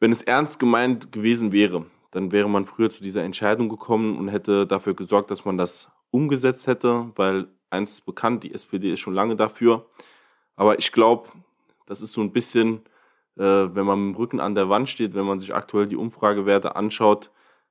wenn 0.00 0.10
es 0.10 0.22
ernst 0.22 0.58
gemeint 0.58 1.12
gewesen 1.12 1.52
wäre, 1.52 1.86
dann 2.10 2.32
wäre 2.32 2.50
man 2.50 2.66
früher 2.66 2.90
zu 2.90 3.02
dieser 3.02 3.22
Entscheidung 3.22 3.68
gekommen 3.68 4.18
und 4.18 4.28
hätte 4.28 4.66
dafür 4.66 4.94
gesorgt, 4.94 5.30
dass 5.30 5.44
man 5.44 5.56
das 5.56 5.88
umgesetzt 6.10 6.66
hätte, 6.66 7.12
weil 7.14 7.46
eins 7.70 7.92
ist 7.92 8.06
bekannt, 8.06 8.42
die 8.42 8.52
SPD 8.52 8.92
ist 8.92 9.00
schon 9.00 9.14
lange 9.14 9.36
dafür. 9.36 9.86
Aber 10.56 10.78
ich 10.80 10.90
glaube, 10.90 11.28
das 11.86 12.02
ist 12.02 12.12
so 12.12 12.20
ein 12.20 12.32
bisschen, 12.32 12.82
äh, 13.36 13.42
wenn 13.42 13.86
man 13.86 14.04
mit 14.04 14.14
dem 14.14 14.18
Rücken 14.18 14.40
an 14.40 14.56
der 14.56 14.68
Wand 14.68 14.88
steht, 14.88 15.14
wenn 15.14 15.24
man 15.24 15.38
sich 15.38 15.54
aktuell 15.54 15.86
die 15.86 15.96
Umfragewerte 15.96 16.74
anschaut, 16.74 17.30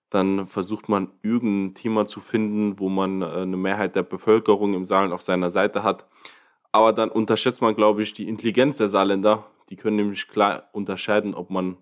dann 0.10 0.48
versucht 0.48 0.88
man 0.88 1.12
irgendein 1.24 1.76
Thema 1.76 2.08
zu 2.08 2.22
finden, 2.22 2.80
wo 2.80 2.88
man 2.88 3.22
äh, 3.22 3.26
eine 3.26 3.58
Mehrheit 3.58 3.98
der 3.98 4.04
Bevölkerung 4.04 4.74
im 4.74 4.86
Saarland 4.86 5.14
auf 5.14 5.24
seiner 5.24 5.52
Seite 5.52 5.84
hat. 5.84 6.06
Aber 6.72 6.94
dann 6.94 7.10
unterschätzt 7.10 7.62
man, 7.62 7.76
glaube 7.76 8.04
ich, 8.04 8.14
die 8.14 8.28
Intelligenz 8.28 8.78
der 8.78 8.90
Saarländer. 8.90 9.46
Die 9.70 9.76
können 9.76 9.98
nämlich 9.98 10.28
klar 10.28 10.70
unterscheiden, 10.72 11.34
ob 11.34 11.50
man 11.50 11.78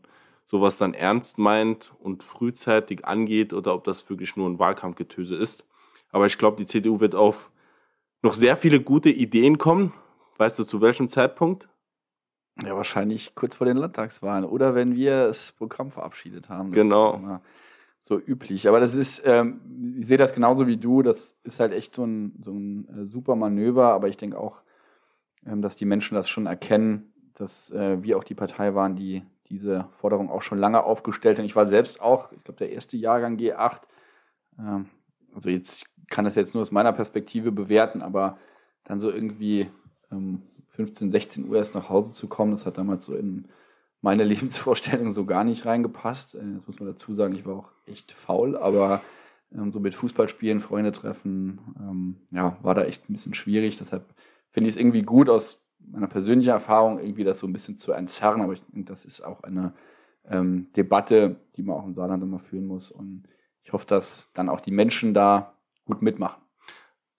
sowas 0.46 0.78
dann 0.78 0.94
ernst 0.94 1.38
meint 1.38 1.92
und 2.00 2.24
frühzeitig 2.24 3.06
angeht 3.06 3.54
oder 3.54 3.76
ob 3.76 3.84
das 3.84 4.10
wirklich 4.10 4.36
nur 4.36 4.50
ein 4.50 4.58
Wahlkampfgetöse 4.58 5.36
ist. 5.36 5.64
Aber 6.12 6.26
ich 6.26 6.38
glaube, 6.38 6.58
die 6.58 6.66
CDU 6.66 7.00
wird 7.00 7.14
auf 7.14 7.52
noch 8.24 8.34
sehr 8.34 8.58
viele 8.58 8.82
gute 8.82 9.10
Ideen 9.10 9.58
kommen. 9.58 9.94
Weißt 10.38 10.58
du, 10.58 10.64
zu 10.64 10.82
welchem 10.82 11.08
Zeitpunkt? 11.08 11.70
Ja, 12.64 12.76
wahrscheinlich 12.76 13.36
kurz 13.36 13.56
vor 13.56 13.66
den 13.66 13.78
Landtagswahlen 13.78 14.44
oder 14.44 14.76
wenn 14.76 14.96
wir 14.96 15.28
das 15.28 15.52
Programm 15.54 15.92
verabschiedet 15.92 16.50
haben. 16.50 16.72
Das 16.72 16.82
genau 16.82 17.42
so 18.02 18.20
üblich. 18.20 18.68
Aber 18.68 18.80
das 18.80 18.96
ist, 18.96 19.22
ähm, 19.26 19.96
ich 20.00 20.08
sehe 20.08 20.18
das 20.18 20.34
genauso 20.34 20.68
wie 20.68 20.78
du, 20.78 21.02
das 21.02 21.36
ist 21.44 21.60
halt 21.60 21.74
echt 21.74 21.96
so 21.96 22.06
ein, 22.06 22.40
so 22.42 22.52
ein 22.52 22.88
äh, 22.90 23.06
super 23.06 23.36
Manöver, 23.36 23.94
aber 23.94 24.08
ich 24.08 24.18
denke 24.18 24.38
auch, 24.38 24.62
dass 25.44 25.76
die 25.76 25.86
Menschen 25.86 26.16
das 26.16 26.30
schon 26.30 26.46
erkennen, 26.46 27.14
dass 27.36 27.72
äh, 27.72 28.04
wir 28.04 28.18
auch 28.18 28.24
die 28.24 28.36
Partei 28.36 28.76
waren, 28.76 28.96
die 28.96 29.24
diese 29.50 29.88
Forderung 30.00 30.30
auch 30.30 30.42
schon 30.42 30.60
lange 30.60 30.84
aufgestellt 30.84 31.38
haben. 31.38 31.46
Ich 31.46 31.56
war 31.56 31.66
selbst 31.66 32.02
auch, 32.02 32.32
ich 32.32 32.44
glaube, 32.44 32.60
der 32.60 32.72
erste 32.72 32.98
Jahrgang 32.98 33.38
G8. 33.38 33.82
Ähm, 34.60 34.86
also 35.34 35.50
jetzt 35.50 35.82
ich 35.82 35.86
kann 36.10 36.26
das 36.26 36.36
jetzt 36.36 36.54
nur 36.54 36.62
aus 36.62 36.72
meiner 36.72 36.92
Perspektive 36.92 37.52
bewerten, 37.52 38.02
aber 38.02 38.38
dann 38.84 39.00
so 39.00 39.12
irgendwie 39.12 39.70
15, 40.68 41.08
ähm, 41.08 41.12
16 41.12 41.48
Uhr 41.48 41.58
erst 41.58 41.76
nach 41.76 41.90
Hause 41.90 42.12
zu 42.12 42.28
kommen, 42.28 42.52
das 42.52 42.66
hat 42.66 42.78
damals 42.78 43.06
so 43.06 43.16
in 43.16 43.48
meine 44.02 44.24
Lebensvorstellung 44.26 45.12
so 45.12 45.26
gar 45.26 45.44
nicht 45.44 45.66
reingepasst. 45.66 46.36
Äh, 46.36 46.54
jetzt 46.54 46.68
muss 46.68 46.80
man 46.80 46.90
dazu 46.90 47.14
sagen, 47.14 47.36
ich 47.36 47.46
war 47.46 47.56
auch 47.56 47.72
echt 47.86 48.12
faul, 48.12 48.58
aber 48.58 49.02
ähm, 49.54 49.72
so 49.72 49.80
mit 49.80 49.96
Fußballspielen, 49.96 50.62
Freunde 50.62 50.92
treffen, 50.92 51.60
ähm, 51.80 52.16
ja, 52.32 52.58
war 52.62 52.76
da 52.76 52.84
echt 52.84 53.10
ein 53.10 53.14
bisschen 53.14 53.34
schwierig. 53.34 53.78
Deshalb 53.78 54.06
finde 54.52 54.70
ich 54.70 54.76
es 54.76 54.82
irgendwie 54.82 55.04
gut 55.04 55.30
aus 55.30 55.66
meiner 55.80 56.08
persönlichen 56.08 56.52
Erfahrung, 56.52 57.00
irgendwie 57.00 57.24
das 57.24 57.40
so 57.40 57.48
ein 57.48 57.54
bisschen 57.54 57.78
zu 57.78 57.92
entzerren. 57.92 58.42
Aber 58.42 58.54
ich 58.54 58.62
denke, 58.66 58.90
das 58.90 59.06
ist 59.06 59.22
auch 59.22 59.44
eine 59.44 59.74
ähm, 60.28 60.68
Debatte, 60.76 61.38
die 61.56 61.64
man 61.64 61.78
auch 61.78 61.86
im 61.86 61.94
Saarland 61.94 62.24
immer 62.24 62.40
führen 62.40 62.68
muss. 62.68 62.92
Und 62.92 63.24
ich 63.64 63.74
hoffe, 63.74 63.88
dass 63.88 64.30
dann 64.34 64.50
auch 64.50 64.62
die 64.62 64.72
Menschen 64.72 65.14
da 65.14 65.54
gut 65.86 66.02
mitmachen. 66.02 66.42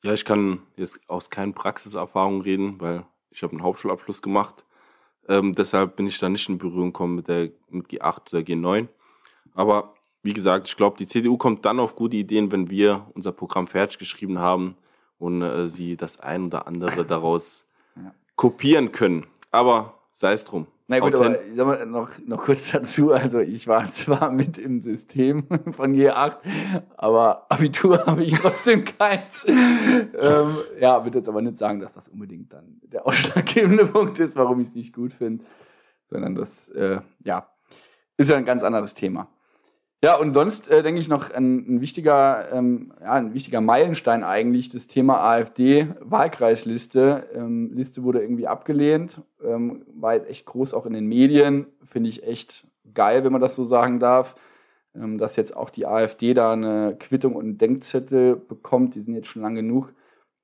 Ja, 0.02 0.12
ich 0.12 0.24
kann 0.24 0.62
jetzt 0.76 0.98
aus 1.08 1.30
keinen 1.30 1.54
Praxiserfahrung 1.54 2.40
reden, 2.40 2.80
weil 2.80 3.04
ich 3.30 3.42
habe 3.42 3.52
einen 3.52 3.62
Hauptschulabschluss 3.62 4.22
gemacht 4.22 4.64
ähm, 5.30 5.54
deshalb 5.54 5.94
bin 5.94 6.08
ich 6.08 6.18
da 6.18 6.28
nicht 6.28 6.48
in 6.48 6.58
Berührung 6.58 6.92
gekommen 6.92 7.14
mit, 7.14 7.28
der, 7.28 7.50
mit 7.68 7.86
G8 7.86 8.32
oder 8.32 8.40
G9. 8.40 8.88
Aber 9.54 9.94
wie 10.24 10.32
gesagt, 10.32 10.68
ich 10.68 10.76
glaube, 10.76 10.98
die 10.98 11.06
CDU 11.06 11.36
kommt 11.36 11.64
dann 11.64 11.78
auf 11.78 11.94
gute 11.94 12.16
Ideen, 12.16 12.50
wenn 12.50 12.68
wir 12.68 13.06
unser 13.14 13.30
Programm 13.30 13.68
fertig 13.68 13.98
geschrieben 13.98 14.40
haben 14.40 14.74
und 15.20 15.42
äh, 15.42 15.68
sie 15.68 15.96
das 15.96 16.18
ein 16.18 16.46
oder 16.46 16.66
andere 16.66 17.04
daraus 17.06 17.68
ja. 17.94 18.12
kopieren 18.34 18.90
können. 18.90 19.26
Aber 19.52 19.94
sei 20.12 20.32
es 20.32 20.44
drum. 20.44 20.66
Na 20.88 20.98
gut, 20.98 21.14
aber 21.14 21.38
sag 21.54 21.66
mal, 21.66 21.86
noch, 21.86 22.10
noch 22.26 22.42
kurz 22.42 22.70
dazu. 22.72 23.12
Also 23.12 23.38
ich 23.38 23.68
war 23.68 23.92
zwar 23.92 24.32
mit 24.32 24.58
im 24.58 24.80
System 24.80 25.44
von 25.72 25.94
G8, 25.94 26.38
aber 26.96 27.46
Abitur 27.48 28.06
habe 28.06 28.24
ich 28.24 28.34
trotzdem 28.34 28.84
keins. 28.84 29.46
ähm, 29.46 30.56
ja, 30.80 31.04
würde 31.04 31.18
jetzt 31.18 31.28
aber 31.28 31.42
nicht 31.42 31.58
sagen, 31.58 31.78
dass 31.78 31.92
das 31.92 32.08
unbedingt 32.08 32.52
dann 32.52 32.80
der 32.82 33.06
ausschlaggebende 33.06 33.86
Punkt 33.86 34.18
ist, 34.18 34.34
warum 34.34 34.58
ich 34.60 34.68
es 34.68 34.74
nicht 34.74 34.92
gut 34.92 35.12
finde, 35.12 35.44
sondern 36.08 36.34
das, 36.34 36.68
äh, 36.70 36.98
ja, 37.22 37.46
ist 38.16 38.30
ja 38.30 38.36
ein 38.36 38.44
ganz 38.44 38.64
anderes 38.64 38.94
Thema. 38.94 39.28
Ja, 40.02 40.16
und 40.16 40.32
sonst 40.32 40.70
äh, 40.70 40.82
denke 40.82 40.98
ich 40.98 41.08
noch 41.08 41.30
ein, 41.30 41.76
ein 41.76 41.80
wichtiger, 41.82 42.50
ähm, 42.52 42.94
ja, 43.02 43.12
ein 43.12 43.34
wichtiger 43.34 43.60
Meilenstein 43.60 44.24
eigentlich, 44.24 44.70
das 44.70 44.86
Thema 44.86 45.20
AfD-Wahlkreisliste. 45.20 47.28
Ähm, 47.34 47.72
Liste 47.74 48.02
wurde 48.02 48.22
irgendwie 48.22 48.46
abgelehnt, 48.46 49.20
ähm, 49.44 49.84
war 49.92 50.14
jetzt 50.14 50.30
echt 50.30 50.46
groß 50.46 50.72
auch 50.72 50.86
in 50.86 50.94
den 50.94 51.06
Medien. 51.06 51.66
Finde 51.84 52.08
ich 52.08 52.26
echt 52.26 52.66
geil, 52.94 53.24
wenn 53.24 53.32
man 53.32 53.42
das 53.42 53.56
so 53.56 53.64
sagen 53.64 54.00
darf, 54.00 54.36
ähm, 54.94 55.18
dass 55.18 55.36
jetzt 55.36 55.54
auch 55.54 55.68
die 55.68 55.86
AfD 55.86 56.32
da 56.32 56.54
eine 56.54 56.96
Quittung 56.98 57.36
und 57.36 57.44
einen 57.44 57.58
Denkzettel 57.58 58.36
bekommt. 58.36 58.94
Die 58.94 59.02
sind 59.02 59.14
jetzt 59.14 59.28
schon 59.28 59.42
lang 59.42 59.54
genug 59.54 59.92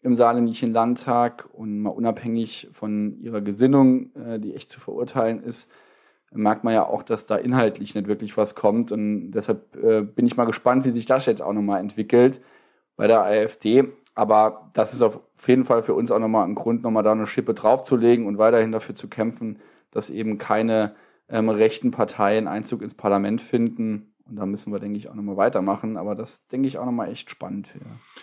im 0.02 0.16
Saarländischen 0.16 0.74
Landtag 0.74 1.48
und 1.54 1.80
mal 1.80 1.90
unabhängig 1.90 2.68
von 2.72 3.18
ihrer 3.22 3.40
Gesinnung, 3.40 4.14
äh, 4.16 4.38
die 4.38 4.54
echt 4.54 4.68
zu 4.68 4.80
verurteilen 4.80 5.42
ist, 5.42 5.72
merkt 6.32 6.64
man 6.64 6.74
ja 6.74 6.86
auch, 6.86 7.02
dass 7.02 7.26
da 7.26 7.36
inhaltlich 7.36 7.94
nicht 7.94 8.08
wirklich 8.08 8.36
was 8.36 8.54
kommt. 8.54 8.92
Und 8.92 9.30
deshalb 9.32 9.76
äh, 9.76 10.02
bin 10.02 10.26
ich 10.26 10.36
mal 10.36 10.44
gespannt, 10.44 10.84
wie 10.84 10.90
sich 10.90 11.06
das 11.06 11.26
jetzt 11.26 11.42
auch 11.42 11.52
nochmal 11.52 11.80
entwickelt 11.80 12.40
bei 12.96 13.06
der 13.06 13.22
AfD. 13.22 13.84
Aber 14.14 14.70
das 14.72 14.94
ist 14.94 15.02
auf 15.02 15.20
jeden 15.46 15.64
Fall 15.64 15.82
für 15.82 15.94
uns 15.94 16.10
auch 16.10 16.18
nochmal 16.18 16.46
ein 16.46 16.54
Grund, 16.54 16.82
nochmal 16.82 17.02
da 17.02 17.12
eine 17.12 17.26
Schippe 17.26 17.54
draufzulegen 17.54 18.26
und 18.26 18.38
weiterhin 18.38 18.72
dafür 18.72 18.94
zu 18.94 19.08
kämpfen, 19.08 19.60
dass 19.90 20.10
eben 20.10 20.38
keine 20.38 20.94
ähm, 21.28 21.48
rechten 21.48 21.90
Parteien 21.90 22.48
Einzug 22.48 22.82
ins 22.82 22.94
Parlament 22.94 23.42
finden. 23.42 24.14
Und 24.28 24.36
da 24.36 24.46
müssen 24.46 24.72
wir, 24.72 24.80
denke 24.80 24.98
ich, 24.98 25.08
auch 25.08 25.14
nochmal 25.14 25.36
weitermachen. 25.36 25.96
Aber 25.96 26.14
das, 26.14 26.46
denke 26.48 26.66
ich, 26.66 26.78
auch 26.78 26.86
nochmal 26.86 27.10
echt 27.10 27.30
spannend 27.30 27.68
für, 27.68 27.80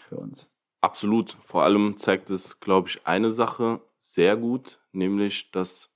für 0.10 0.18
uns. 0.18 0.50
Absolut. 0.82 1.38
Vor 1.42 1.64
allem 1.64 1.96
zeigt 1.98 2.30
es, 2.30 2.60
glaube 2.60 2.90
ich, 2.90 3.06
eine 3.06 3.32
Sache 3.32 3.80
sehr 4.00 4.36
gut, 4.36 4.80
nämlich, 4.92 5.52
dass 5.52 5.90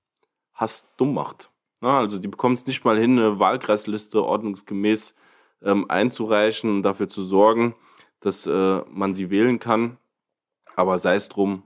Hass 0.54 0.88
dumm 0.96 1.14
macht. 1.14 1.52
Na, 1.82 2.00
also 2.00 2.20
die 2.20 2.28
bekommen 2.28 2.56
es 2.56 2.66
nicht 2.66 2.84
mal 2.86 2.98
hin, 2.98 3.18
eine 3.20 3.40
Wahlkreisliste 3.40 4.24
ordnungsgemäß 4.24 5.16
ähm, 5.62 5.90
einzureichen 5.90 6.70
und 6.70 6.84
dafür 6.84 7.10
zu 7.10 7.24
sorgen, 7.24 7.76
dass 8.20 8.48
äh, 8.48 8.82
man 8.90 9.14
sie 9.14 9.30
wählen 9.30 9.60
kann. 9.60 9.98
Aber 10.76 11.00
sei 11.00 11.16
es 11.16 11.30
drum, 11.30 11.64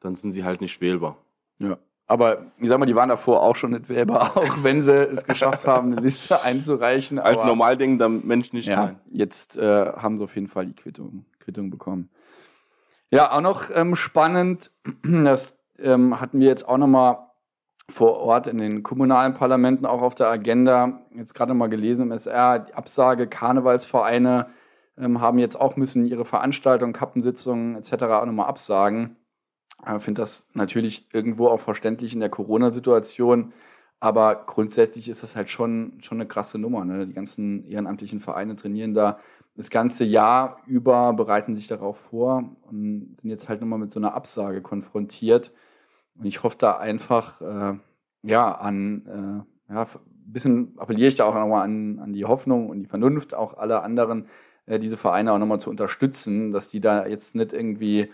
dann 0.00 0.14
sind 0.14 0.32
sie 0.32 0.44
halt 0.44 0.60
nicht 0.60 0.80
wählbar. 0.80 1.16
Ja. 1.58 1.78
Aber 2.06 2.52
ich 2.58 2.68
sag 2.68 2.78
mal, 2.78 2.84
die 2.84 2.94
waren 2.94 3.08
davor 3.08 3.42
auch 3.42 3.56
schon 3.56 3.70
nicht 3.70 3.88
wählbar, 3.88 4.36
auch 4.36 4.62
wenn 4.62 4.82
sie 4.82 4.92
es 4.92 5.24
geschafft 5.24 5.66
haben, 5.66 5.92
eine 5.92 6.02
Liste 6.02 6.42
einzureichen. 6.42 7.18
Als 7.18 7.40
aber, 7.40 7.48
normal 7.48 7.76
denken 7.76 7.98
dann 7.98 8.26
Mensch 8.26 8.52
nicht 8.52 8.66
ja, 8.66 8.84
rein. 8.84 9.00
Jetzt 9.10 9.56
äh, 9.56 9.92
haben 9.92 10.18
sie 10.18 10.24
auf 10.24 10.34
jeden 10.34 10.48
Fall 10.48 10.66
die 10.66 10.74
Quittung, 10.74 11.24
Quittung 11.40 11.70
bekommen. 11.70 12.10
Ja, 13.10 13.32
auch 13.32 13.40
noch 13.40 13.70
ähm, 13.72 13.96
spannend, 13.96 14.70
das 15.02 15.56
ähm, 15.78 16.20
hatten 16.20 16.40
wir 16.40 16.48
jetzt 16.48 16.68
auch 16.68 16.78
nochmal 16.78 17.18
vor 17.90 18.18
Ort 18.18 18.46
in 18.46 18.58
den 18.58 18.82
kommunalen 18.82 19.34
Parlamenten 19.34 19.86
auch 19.86 20.02
auf 20.02 20.14
der 20.14 20.28
Agenda. 20.28 21.02
Jetzt 21.14 21.34
gerade 21.34 21.54
mal 21.54 21.68
gelesen 21.68 22.06
im 22.06 22.12
SR, 22.12 22.60
die 22.60 22.74
Absage, 22.74 23.26
Karnevalsvereine 23.26 24.46
ähm, 24.96 25.20
haben 25.20 25.38
jetzt 25.38 25.60
auch 25.60 25.76
müssen 25.76 26.06
ihre 26.06 26.24
Veranstaltungen, 26.24 26.92
Kappensitzungen 26.92 27.76
etc. 27.76 27.92
auch 28.04 28.26
nochmal 28.26 28.48
absagen. 28.48 29.16
Ich 29.96 30.02
finde 30.02 30.22
das 30.22 30.48
natürlich 30.54 31.08
irgendwo 31.12 31.48
auch 31.48 31.60
verständlich 31.60 32.14
in 32.14 32.20
der 32.20 32.30
Corona-Situation. 32.30 33.52
Aber 34.00 34.44
grundsätzlich 34.46 35.08
ist 35.08 35.22
das 35.22 35.36
halt 35.36 35.50
schon, 35.50 35.98
schon 36.02 36.18
eine 36.18 36.28
krasse 36.28 36.58
Nummer. 36.58 36.84
Ne? 36.84 37.06
Die 37.06 37.12
ganzen 37.12 37.64
ehrenamtlichen 37.64 38.20
Vereine 38.20 38.56
trainieren 38.56 38.94
da 38.94 39.18
das 39.56 39.70
ganze 39.70 40.04
Jahr 40.04 40.58
über, 40.66 41.12
bereiten 41.12 41.54
sich 41.54 41.68
darauf 41.68 41.98
vor 41.98 42.44
und 42.62 43.16
sind 43.20 43.30
jetzt 43.30 43.48
halt 43.48 43.60
nochmal 43.60 43.78
mit 43.78 43.92
so 43.92 44.00
einer 44.00 44.14
Absage 44.14 44.62
konfrontiert. 44.62 45.52
Und 46.18 46.26
ich 46.26 46.42
hoffe 46.42 46.56
da 46.58 46.78
einfach, 46.78 47.40
äh, 47.40 47.74
ja, 48.22 48.52
an, 48.52 49.44
äh, 49.68 49.72
ja, 49.72 49.82
ein 49.82 50.32
bisschen 50.32 50.78
appelliere 50.78 51.08
ich 51.08 51.16
da 51.16 51.24
auch 51.24 51.34
nochmal 51.34 51.64
an, 51.64 51.98
an 51.98 52.12
die 52.12 52.24
Hoffnung 52.24 52.68
und 52.68 52.80
die 52.80 52.86
Vernunft 52.86 53.34
auch 53.34 53.56
aller 53.56 53.82
anderen, 53.82 54.28
äh, 54.66 54.78
diese 54.78 54.96
Vereine 54.96 55.32
auch 55.32 55.38
nochmal 55.38 55.60
zu 55.60 55.70
unterstützen, 55.70 56.52
dass 56.52 56.70
die 56.70 56.80
da 56.80 57.06
jetzt 57.06 57.34
nicht 57.34 57.52
irgendwie 57.52 58.10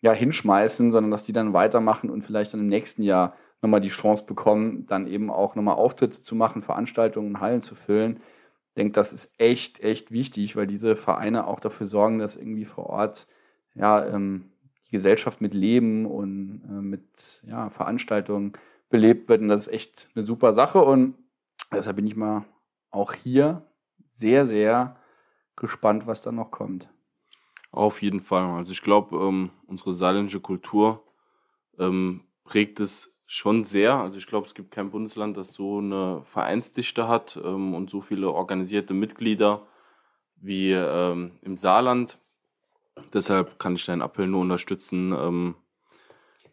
ja, 0.00 0.12
hinschmeißen, 0.12 0.92
sondern 0.92 1.10
dass 1.10 1.24
die 1.24 1.32
dann 1.32 1.52
weitermachen 1.52 2.10
und 2.10 2.22
vielleicht 2.22 2.52
dann 2.52 2.60
im 2.60 2.68
nächsten 2.68 3.02
Jahr 3.02 3.34
nochmal 3.62 3.80
die 3.80 3.88
Chance 3.88 4.24
bekommen, 4.26 4.86
dann 4.86 5.06
eben 5.06 5.30
auch 5.30 5.54
nochmal 5.54 5.76
Auftritte 5.76 6.20
zu 6.20 6.34
machen, 6.34 6.62
Veranstaltungen, 6.62 7.40
Hallen 7.40 7.62
zu 7.62 7.74
füllen. 7.74 8.20
Ich 8.68 8.74
denke, 8.76 8.92
das 8.92 9.12
ist 9.12 9.32
echt, 9.38 9.80
echt 9.80 10.12
wichtig, 10.12 10.54
weil 10.56 10.66
diese 10.66 10.96
Vereine 10.96 11.46
auch 11.46 11.60
dafür 11.60 11.86
sorgen, 11.86 12.18
dass 12.18 12.36
irgendwie 12.36 12.66
vor 12.66 12.86
Ort 12.86 13.26
ja, 13.74 14.06
ähm, 14.06 14.50
die 14.86 14.92
Gesellschaft 14.92 15.40
mit 15.40 15.54
Leben 15.54 16.06
und 16.06 16.62
äh, 16.68 16.82
mit 16.82 17.42
ja, 17.46 17.70
Veranstaltungen 17.70 18.52
belebt 18.88 19.28
wird. 19.28 19.40
Und 19.40 19.48
das 19.48 19.66
ist 19.66 19.72
echt 19.72 20.08
eine 20.14 20.24
super 20.24 20.52
Sache. 20.54 20.82
Und 20.82 21.14
deshalb 21.72 21.96
bin 21.96 22.06
ich 22.06 22.16
mal 22.16 22.44
auch 22.90 23.12
hier 23.12 23.66
sehr, 24.12 24.44
sehr 24.44 24.96
gespannt, 25.56 26.06
was 26.06 26.22
da 26.22 26.32
noch 26.32 26.50
kommt. 26.50 26.88
Auf 27.70 28.00
jeden 28.02 28.20
Fall. 28.20 28.44
Also 28.44 28.72
ich 28.72 28.82
glaube, 28.82 29.16
ähm, 29.16 29.50
unsere 29.66 29.92
saarländische 29.92 30.40
Kultur 30.40 31.04
ähm, 31.78 32.22
prägt 32.44 32.80
es 32.80 33.12
schon 33.26 33.64
sehr. 33.64 33.94
Also 33.94 34.18
ich 34.18 34.26
glaube, 34.26 34.46
es 34.46 34.54
gibt 34.54 34.70
kein 34.70 34.90
Bundesland, 34.90 35.36
das 35.36 35.52
so 35.52 35.78
eine 35.78 36.22
Vereinsdichte 36.24 37.08
hat 37.08 37.38
ähm, 37.44 37.74
und 37.74 37.90
so 37.90 38.00
viele 38.00 38.30
organisierte 38.30 38.94
Mitglieder 38.94 39.66
wie 40.36 40.72
ähm, 40.72 41.32
im 41.42 41.56
Saarland. 41.56 42.18
Deshalb 43.12 43.58
kann 43.58 43.76
ich 43.76 43.86
deinen 43.86 44.02
Appell 44.02 44.26
nur 44.26 44.40
unterstützen. 44.40 45.12
Ähm, 45.12 45.54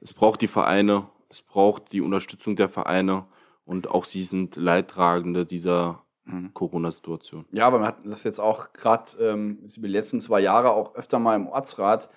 es 0.01 0.13
braucht 0.13 0.41
die 0.41 0.47
Vereine, 0.47 1.07
es 1.29 1.41
braucht 1.41 1.91
die 1.91 2.01
Unterstützung 2.01 2.55
der 2.55 2.69
Vereine 2.69 3.25
und 3.65 3.89
auch 3.89 4.05
sie 4.05 4.23
sind 4.23 4.55
Leidtragende 4.55 5.45
dieser 5.45 6.03
mhm. 6.25 6.53
Corona-Situation. 6.53 7.45
Ja, 7.51 7.67
aber 7.67 7.79
wir 7.79 7.87
hatten 7.87 8.09
das 8.09 8.23
jetzt 8.23 8.39
auch 8.39 8.73
gerade 8.73 9.11
ähm, 9.19 9.59
über 9.75 9.87
die 9.87 9.93
letzten 9.93 10.21
zwei 10.21 10.41
Jahre 10.41 10.71
auch 10.71 10.95
öfter 10.95 11.19
mal 11.19 11.35
im 11.35 11.47
Ortsrat 11.47 12.09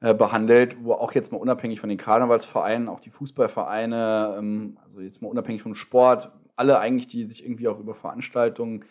äh, 0.00 0.14
behandelt, 0.14 0.76
wo 0.82 0.92
auch 0.92 1.12
jetzt 1.12 1.32
mal 1.32 1.38
unabhängig 1.38 1.80
von 1.80 1.88
den 1.88 1.98
Karnevalsvereinen, 1.98 2.88
auch 2.88 3.00
die 3.00 3.10
Fußballvereine, 3.10 4.36
ähm, 4.38 4.78
also 4.84 5.00
jetzt 5.00 5.22
mal 5.22 5.28
unabhängig 5.28 5.62
vom 5.62 5.74
Sport, 5.74 6.30
alle 6.56 6.78
eigentlich, 6.78 7.08
die 7.08 7.24
sich 7.24 7.44
irgendwie 7.44 7.68
auch 7.68 7.80
über 7.80 7.94
Veranstaltungen 7.94 8.84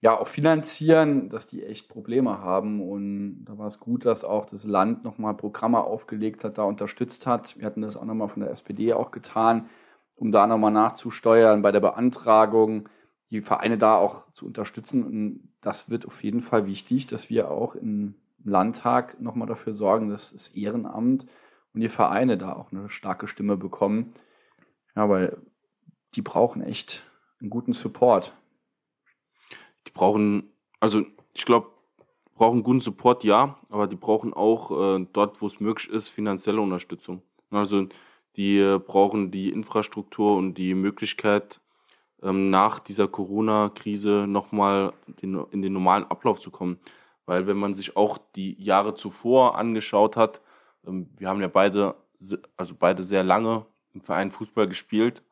ja 0.00 0.18
auch 0.18 0.28
finanzieren, 0.28 1.28
dass 1.28 1.46
die 1.46 1.64
echt 1.64 1.88
Probleme 1.88 2.38
haben. 2.38 2.80
Und 2.82 3.44
da 3.44 3.58
war 3.58 3.66
es 3.66 3.80
gut, 3.80 4.04
dass 4.04 4.24
auch 4.24 4.46
das 4.46 4.64
Land 4.64 5.04
nochmal 5.04 5.34
Programme 5.34 5.78
aufgelegt 5.80 6.44
hat, 6.44 6.58
da 6.58 6.64
unterstützt 6.64 7.26
hat. 7.26 7.58
Wir 7.58 7.66
hatten 7.66 7.82
das 7.82 7.96
auch 7.96 8.04
nochmal 8.04 8.28
von 8.28 8.42
der 8.42 8.50
SPD 8.50 8.92
auch 8.92 9.10
getan, 9.10 9.68
um 10.14 10.32
da 10.32 10.46
nochmal 10.46 10.72
nachzusteuern 10.72 11.62
bei 11.62 11.72
der 11.72 11.80
Beantragung, 11.80 12.88
die 13.30 13.40
Vereine 13.40 13.78
da 13.78 13.96
auch 13.96 14.30
zu 14.32 14.46
unterstützen. 14.46 15.04
Und 15.04 15.48
das 15.60 15.90
wird 15.90 16.06
auf 16.06 16.22
jeden 16.22 16.42
Fall 16.42 16.66
wichtig, 16.66 17.06
dass 17.06 17.30
wir 17.30 17.50
auch 17.50 17.74
im 17.74 18.14
Landtag 18.44 19.20
nochmal 19.20 19.48
dafür 19.48 19.74
sorgen, 19.74 20.08
dass 20.08 20.32
das 20.32 20.48
Ehrenamt 20.48 21.26
und 21.74 21.80
die 21.80 21.88
Vereine 21.88 22.38
da 22.38 22.52
auch 22.52 22.70
eine 22.70 22.88
starke 22.90 23.26
Stimme 23.26 23.56
bekommen. 23.56 24.14
Ja, 24.94 25.08
weil 25.08 25.36
die 26.14 26.22
brauchen 26.22 26.62
echt 26.62 27.02
einen 27.40 27.50
guten 27.50 27.72
Support 27.72 28.32
die 29.86 29.92
brauchen, 29.92 30.50
also 30.80 31.02
ich 31.34 31.44
glaube, 31.44 31.68
brauchen 32.34 32.62
guten 32.62 32.80
Support, 32.80 33.24
ja, 33.24 33.56
aber 33.70 33.86
die 33.86 33.96
brauchen 33.96 34.34
auch 34.34 34.70
äh, 34.70 35.06
dort, 35.12 35.40
wo 35.40 35.46
es 35.46 35.60
möglich 35.60 35.90
ist, 35.90 36.08
finanzielle 36.08 36.60
Unterstützung. 36.60 37.22
Also 37.50 37.86
die 38.36 38.58
äh, 38.58 38.78
brauchen 38.78 39.30
die 39.30 39.50
Infrastruktur 39.50 40.36
und 40.36 40.54
die 40.54 40.74
Möglichkeit, 40.74 41.60
ähm, 42.22 42.50
nach 42.50 42.78
dieser 42.78 43.08
Corona-Krise 43.08 44.26
nochmal 44.28 44.92
in 45.20 45.62
den 45.62 45.72
normalen 45.72 46.04
Ablauf 46.04 46.40
zu 46.40 46.50
kommen. 46.50 46.78
Weil 47.24 47.46
wenn 47.46 47.56
man 47.56 47.74
sich 47.74 47.96
auch 47.96 48.18
die 48.36 48.62
Jahre 48.62 48.94
zuvor 48.94 49.56
angeschaut 49.58 50.16
hat, 50.16 50.40
ähm, 50.86 51.08
wir 51.16 51.28
haben 51.28 51.40
ja 51.40 51.48
beide, 51.48 51.96
also 52.56 52.74
beide 52.78 53.02
sehr 53.04 53.24
lange 53.24 53.66
im 53.94 54.02
Verein 54.02 54.30
Fußball 54.30 54.68
gespielt, 54.68 55.22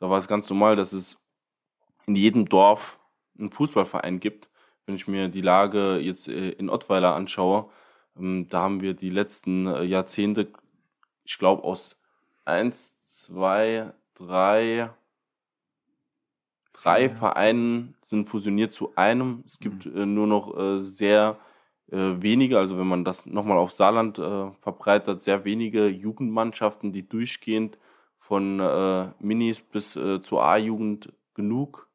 da 0.00 0.10
war 0.10 0.18
es 0.18 0.28
ganz 0.28 0.48
normal, 0.50 0.76
dass 0.76 0.92
es 0.92 1.18
in 2.06 2.14
jedem 2.14 2.48
Dorf 2.48 2.97
einen 3.38 3.50
Fußballverein 3.50 4.20
gibt. 4.20 4.50
Wenn 4.86 4.96
ich 4.96 5.06
mir 5.06 5.28
die 5.28 5.42
Lage 5.42 5.98
jetzt 5.98 6.28
äh, 6.28 6.50
in 6.50 6.70
Ottweiler 6.70 7.14
anschaue, 7.14 7.70
ähm, 8.18 8.48
da 8.48 8.62
haben 8.62 8.80
wir 8.80 8.94
die 8.94 9.10
letzten 9.10 9.66
äh, 9.66 9.82
Jahrzehnte, 9.82 10.48
ich 11.24 11.38
glaube, 11.38 11.62
aus 11.64 12.00
eins, 12.44 12.96
zwei, 13.02 13.92
drei, 14.14 14.90
drei 16.72 17.02
ja. 17.02 17.08
Vereinen 17.10 17.96
sind 18.02 18.28
fusioniert 18.28 18.72
zu 18.72 18.94
einem. 18.96 19.44
Es 19.46 19.58
gibt 19.58 19.86
mhm. 19.86 19.96
Äh, 19.96 20.06
nur 20.06 20.26
noch 20.26 20.80
sehr 20.80 21.38
wenige, 21.90 22.58
also 22.58 22.78
wenn 22.78 22.86
man 22.86 23.02
das 23.02 23.24
nochmal 23.24 23.56
auf 23.56 23.72
Saarland 23.72 24.18
verbreitet, 24.60 25.22
sehr 25.22 25.46
wenige 25.46 25.86
Jugendmannschaften, 25.86 26.92
die 26.92 27.08
durchgehend 27.08 27.78
von 28.18 28.58
Minis 29.20 29.62
bis 29.62 29.92
zur 29.92 30.44
A-Jugend 30.44 31.14
genug 31.32 31.87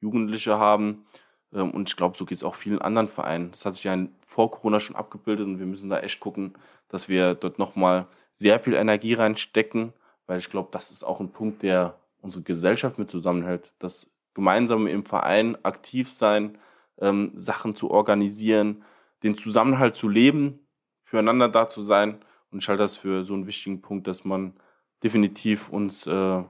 Jugendliche 0.00 0.58
haben. 0.58 1.06
Ähm, 1.52 1.70
und 1.70 1.88
ich 1.88 1.96
glaube, 1.96 2.16
so 2.16 2.24
geht 2.24 2.38
es 2.38 2.44
auch 2.44 2.54
vielen 2.54 2.80
anderen 2.80 3.08
Vereinen. 3.08 3.50
Das 3.52 3.64
hat 3.64 3.74
sich 3.74 3.84
ja 3.84 3.96
vor 4.26 4.50
Corona 4.50 4.80
schon 4.80 4.96
abgebildet 4.96 5.46
und 5.46 5.58
wir 5.58 5.66
müssen 5.66 5.90
da 5.90 6.00
echt 6.00 6.20
gucken, 6.20 6.54
dass 6.88 7.08
wir 7.08 7.34
dort 7.34 7.58
nochmal 7.58 8.06
sehr 8.32 8.60
viel 8.60 8.74
Energie 8.74 9.14
reinstecken, 9.14 9.92
weil 10.26 10.38
ich 10.38 10.50
glaube, 10.50 10.68
das 10.72 10.90
ist 10.90 11.02
auch 11.02 11.20
ein 11.20 11.32
Punkt, 11.32 11.62
der 11.62 11.98
unsere 12.22 12.42
Gesellschaft 12.44 12.98
mit 12.98 13.10
zusammenhält. 13.10 13.72
Das 13.78 14.10
gemeinsam 14.34 14.86
im 14.86 15.04
Verein 15.04 15.56
aktiv 15.64 16.10
sein, 16.10 16.58
ähm, 16.98 17.32
Sachen 17.34 17.74
zu 17.74 17.90
organisieren, 17.90 18.84
den 19.22 19.36
Zusammenhalt 19.36 19.96
zu 19.96 20.08
leben, 20.08 20.60
füreinander 21.02 21.48
da 21.48 21.68
zu 21.68 21.82
sein. 21.82 22.20
Und 22.50 22.62
ich 22.62 22.68
halte 22.68 22.82
das 22.82 22.96
für 22.96 23.24
so 23.24 23.34
einen 23.34 23.46
wichtigen 23.46 23.82
Punkt, 23.82 24.06
dass 24.06 24.24
man 24.24 24.54
definitiv 25.02 25.68
uns 25.68 26.06
äh, 26.06 26.42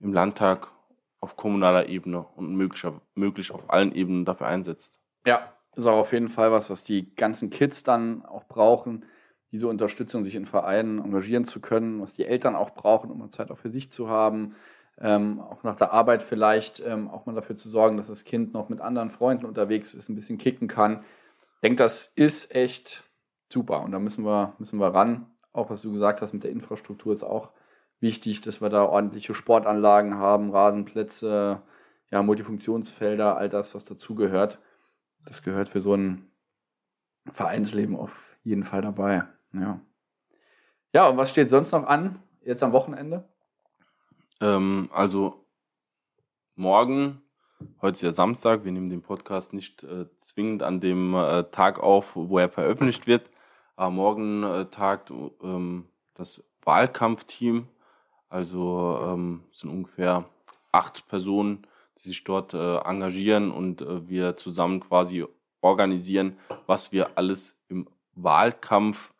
im 0.00 0.12
Landtag 0.12 0.68
auf 1.20 1.36
kommunaler 1.36 1.88
Ebene 1.88 2.24
und 2.36 2.54
möglich, 2.54 2.84
möglich 3.14 3.52
auf 3.52 3.70
allen 3.70 3.92
Ebenen 3.92 4.24
dafür 4.24 4.46
einsetzt. 4.46 4.98
Ja, 5.26 5.52
ist 5.76 5.86
auch 5.86 5.98
auf 5.98 6.12
jeden 6.12 6.28
Fall 6.28 6.50
was, 6.50 6.70
was 6.70 6.82
die 6.82 7.14
ganzen 7.14 7.50
Kids 7.50 7.82
dann 7.82 8.24
auch 8.24 8.44
brauchen, 8.44 9.04
diese 9.52 9.68
Unterstützung, 9.68 10.22
sich 10.24 10.34
in 10.34 10.46
Vereinen 10.46 11.02
engagieren 11.02 11.44
zu 11.44 11.60
können, 11.60 12.00
was 12.00 12.14
die 12.14 12.24
Eltern 12.24 12.54
auch 12.54 12.70
brauchen, 12.70 13.10
um 13.10 13.18
mal 13.18 13.30
Zeit 13.30 13.50
auch 13.50 13.58
für 13.58 13.70
sich 13.70 13.90
zu 13.90 14.08
haben. 14.08 14.54
Ähm, 14.98 15.40
auch 15.40 15.62
nach 15.62 15.76
der 15.76 15.92
Arbeit 15.92 16.22
vielleicht 16.22 16.80
ähm, 16.80 17.08
auch 17.08 17.26
mal 17.26 17.34
dafür 17.34 17.56
zu 17.56 17.68
sorgen, 17.68 17.96
dass 17.96 18.08
das 18.08 18.24
Kind 18.24 18.52
noch 18.52 18.68
mit 18.68 18.80
anderen 18.80 19.10
Freunden 19.10 19.46
unterwegs 19.46 19.94
ist, 19.94 20.08
ein 20.08 20.14
bisschen 20.14 20.38
kicken 20.38 20.68
kann. 20.68 21.04
Ich 21.54 21.60
denke, 21.62 21.76
das 21.76 22.12
ist 22.16 22.54
echt 22.54 23.02
super 23.52 23.82
und 23.82 23.92
da 23.92 23.98
müssen 23.98 24.24
wir, 24.24 24.54
müssen 24.58 24.78
wir 24.78 24.94
ran. 24.94 25.26
Auch 25.52 25.70
was 25.70 25.82
du 25.82 25.92
gesagt 25.92 26.22
hast 26.22 26.32
mit 26.32 26.44
der 26.44 26.50
Infrastruktur 26.50 27.12
ist 27.12 27.24
auch 27.24 27.50
wichtig, 28.00 28.40
dass 28.40 28.60
wir 28.60 28.70
da 28.70 28.84
ordentliche 28.84 29.34
Sportanlagen 29.34 30.14
haben, 30.14 30.50
Rasenplätze, 30.50 31.62
ja, 32.10 32.22
Multifunktionsfelder, 32.22 33.36
all 33.36 33.48
das, 33.48 33.74
was 33.74 33.84
dazugehört. 33.84 34.58
Das 35.24 35.42
gehört 35.42 35.68
für 35.68 35.80
so 35.80 35.94
ein 35.94 36.30
Vereinsleben 37.32 37.96
auf 37.96 38.36
jeden 38.42 38.64
Fall 38.64 38.82
dabei. 38.82 39.24
Ja. 39.52 39.80
Ja, 40.92 41.08
und 41.08 41.16
was 41.16 41.30
steht 41.30 41.50
sonst 41.50 41.70
noch 41.72 41.86
an, 41.86 42.18
jetzt 42.42 42.62
am 42.62 42.72
Wochenende? 42.72 43.28
Ähm, 44.40 44.88
also 44.92 45.44
morgen, 46.56 47.22
heute 47.80 47.92
ist 47.92 48.02
ja 48.02 48.12
Samstag, 48.12 48.64
wir 48.64 48.72
nehmen 48.72 48.88
den 48.88 49.02
Podcast 49.02 49.52
nicht 49.52 49.84
äh, 49.84 50.06
zwingend 50.18 50.62
an 50.62 50.80
dem 50.80 51.14
äh, 51.14 51.44
Tag 51.44 51.78
auf, 51.78 52.16
wo 52.16 52.38
er 52.38 52.48
veröffentlicht 52.48 53.06
wird, 53.06 53.30
aber 53.76 53.90
morgen 53.90 54.42
äh, 54.42 54.64
tagt 54.66 55.12
ähm, 55.42 55.88
das 56.14 56.42
Wahlkampfteam 56.62 57.68
also 58.30 58.98
ähm, 59.02 59.44
sind 59.52 59.70
ungefähr 59.70 60.24
acht 60.72 61.06
Personen, 61.08 61.66
die 61.98 62.08
sich 62.08 62.24
dort 62.24 62.54
äh, 62.54 62.76
engagieren 62.78 63.50
und 63.50 63.82
äh, 63.82 64.08
wir 64.08 64.36
zusammen 64.36 64.80
quasi 64.80 65.26
organisieren, 65.60 66.38
was 66.66 66.92
wir 66.92 67.18
alles 67.18 67.58
im 67.68 67.88
Wahlkampf 68.14 69.12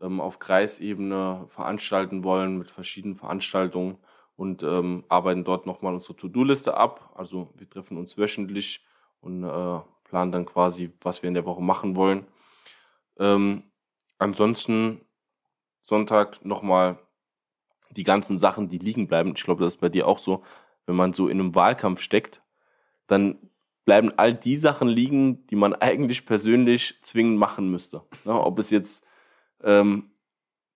ähm, 0.00 0.20
auf 0.20 0.38
Kreisebene 0.38 1.46
veranstalten 1.48 2.24
wollen 2.24 2.56
mit 2.56 2.70
verschiedenen 2.70 3.16
Veranstaltungen 3.16 3.98
und 4.36 4.62
ähm, 4.62 5.04
arbeiten 5.08 5.44
dort 5.44 5.66
nochmal 5.66 5.94
unsere 5.94 6.16
To-Do-Liste 6.16 6.74
ab. 6.74 7.12
Also 7.14 7.50
wir 7.56 7.68
treffen 7.68 7.98
uns 7.98 8.16
wöchentlich 8.16 8.84
und 9.20 9.44
äh, 9.44 9.80
planen 10.04 10.32
dann 10.32 10.46
quasi, 10.46 10.92
was 11.00 11.22
wir 11.22 11.28
in 11.28 11.34
der 11.34 11.44
Woche 11.46 11.62
machen 11.62 11.96
wollen. 11.96 12.26
Ähm, 13.18 13.64
ansonsten 14.18 15.00
Sonntag 15.82 16.44
nochmal 16.44 16.98
die 17.96 18.04
ganzen 18.04 18.38
Sachen, 18.38 18.68
die 18.68 18.78
liegen 18.78 19.06
bleiben, 19.08 19.32
ich 19.36 19.44
glaube, 19.44 19.64
das 19.64 19.74
ist 19.74 19.80
bei 19.80 19.88
dir 19.88 20.08
auch 20.08 20.18
so, 20.18 20.42
wenn 20.86 20.96
man 20.96 21.12
so 21.12 21.28
in 21.28 21.40
einem 21.40 21.54
Wahlkampf 21.54 22.00
steckt, 22.00 22.42
dann 23.06 23.38
bleiben 23.84 24.12
all 24.16 24.34
die 24.34 24.56
Sachen 24.56 24.88
liegen, 24.88 25.46
die 25.48 25.56
man 25.56 25.74
eigentlich 25.74 26.26
persönlich 26.26 26.98
zwingend 27.02 27.38
machen 27.38 27.70
müsste. 27.70 28.02
Ja, 28.24 28.34
ob 28.44 28.58
es 28.58 28.70
jetzt 28.70 29.04
ähm, 29.62 30.10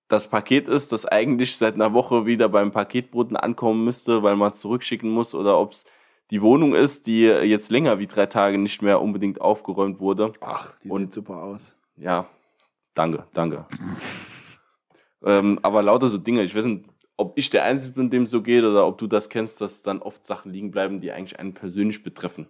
das 0.09 0.29
Paket 0.29 0.69
ist, 0.69 0.93
das 0.93 1.07
eigentlich 1.07 1.57
seit 1.57 1.75
einer 1.75 1.93
Woche 1.93 2.27
wieder 2.27 2.49
beim 2.49 2.71
Paketboten 2.73 3.37
ankommen 3.37 3.85
müsste, 3.85 4.23
weil 4.23 4.37
man 4.37 4.53
es 4.53 4.61
zurückschicken 4.61 5.11
muss, 5.11 5.35
oder 5.35 5.59
ob 5.59 5.73
es 5.73 5.85
die 6.31 6.43
Wohnung 6.43 6.75
ist, 6.75 7.07
die 7.07 7.23
jetzt 7.23 7.71
länger 7.71 7.99
wie 7.99 8.07
drei 8.07 8.27
Tage 8.27 8.59
nicht 8.59 8.83
mehr 8.83 9.01
unbedingt 9.01 9.41
aufgeräumt 9.41 10.01
wurde. 10.01 10.33
Ach, 10.41 10.77
die 10.81 10.91
Und, 10.91 11.03
sieht 11.03 11.13
super 11.13 11.43
aus. 11.43 11.75
Ja, 11.97 12.29
danke, 12.95 13.27
danke. 13.33 13.67
ähm, 15.25 15.59
aber 15.63 15.83
lauter 15.83 16.09
so 16.09 16.19
Dinge, 16.19 16.43
ich 16.43 16.55
weiß 16.55 16.65
nicht, 16.65 16.85
ob 17.17 17.39
ich 17.39 17.51
der 17.51 17.65
Einzige 17.65 17.95
bin, 17.95 18.11
dem 18.11 18.27
so 18.27 18.43
geht, 18.43 18.65
oder 18.65 18.87
ob 18.87 18.99
du 18.99 19.07
das 19.07 19.29
kennst, 19.29 19.61
dass 19.61 19.83
dann 19.83 20.03
oft 20.03 20.27
Sachen 20.27 20.53
liegen 20.53 20.71
bleiben, 20.71 21.01
die 21.01 21.13
eigentlich 21.13 21.39
einen 21.39 21.55
persönlich 21.55 22.03
betreffen. 22.03 22.49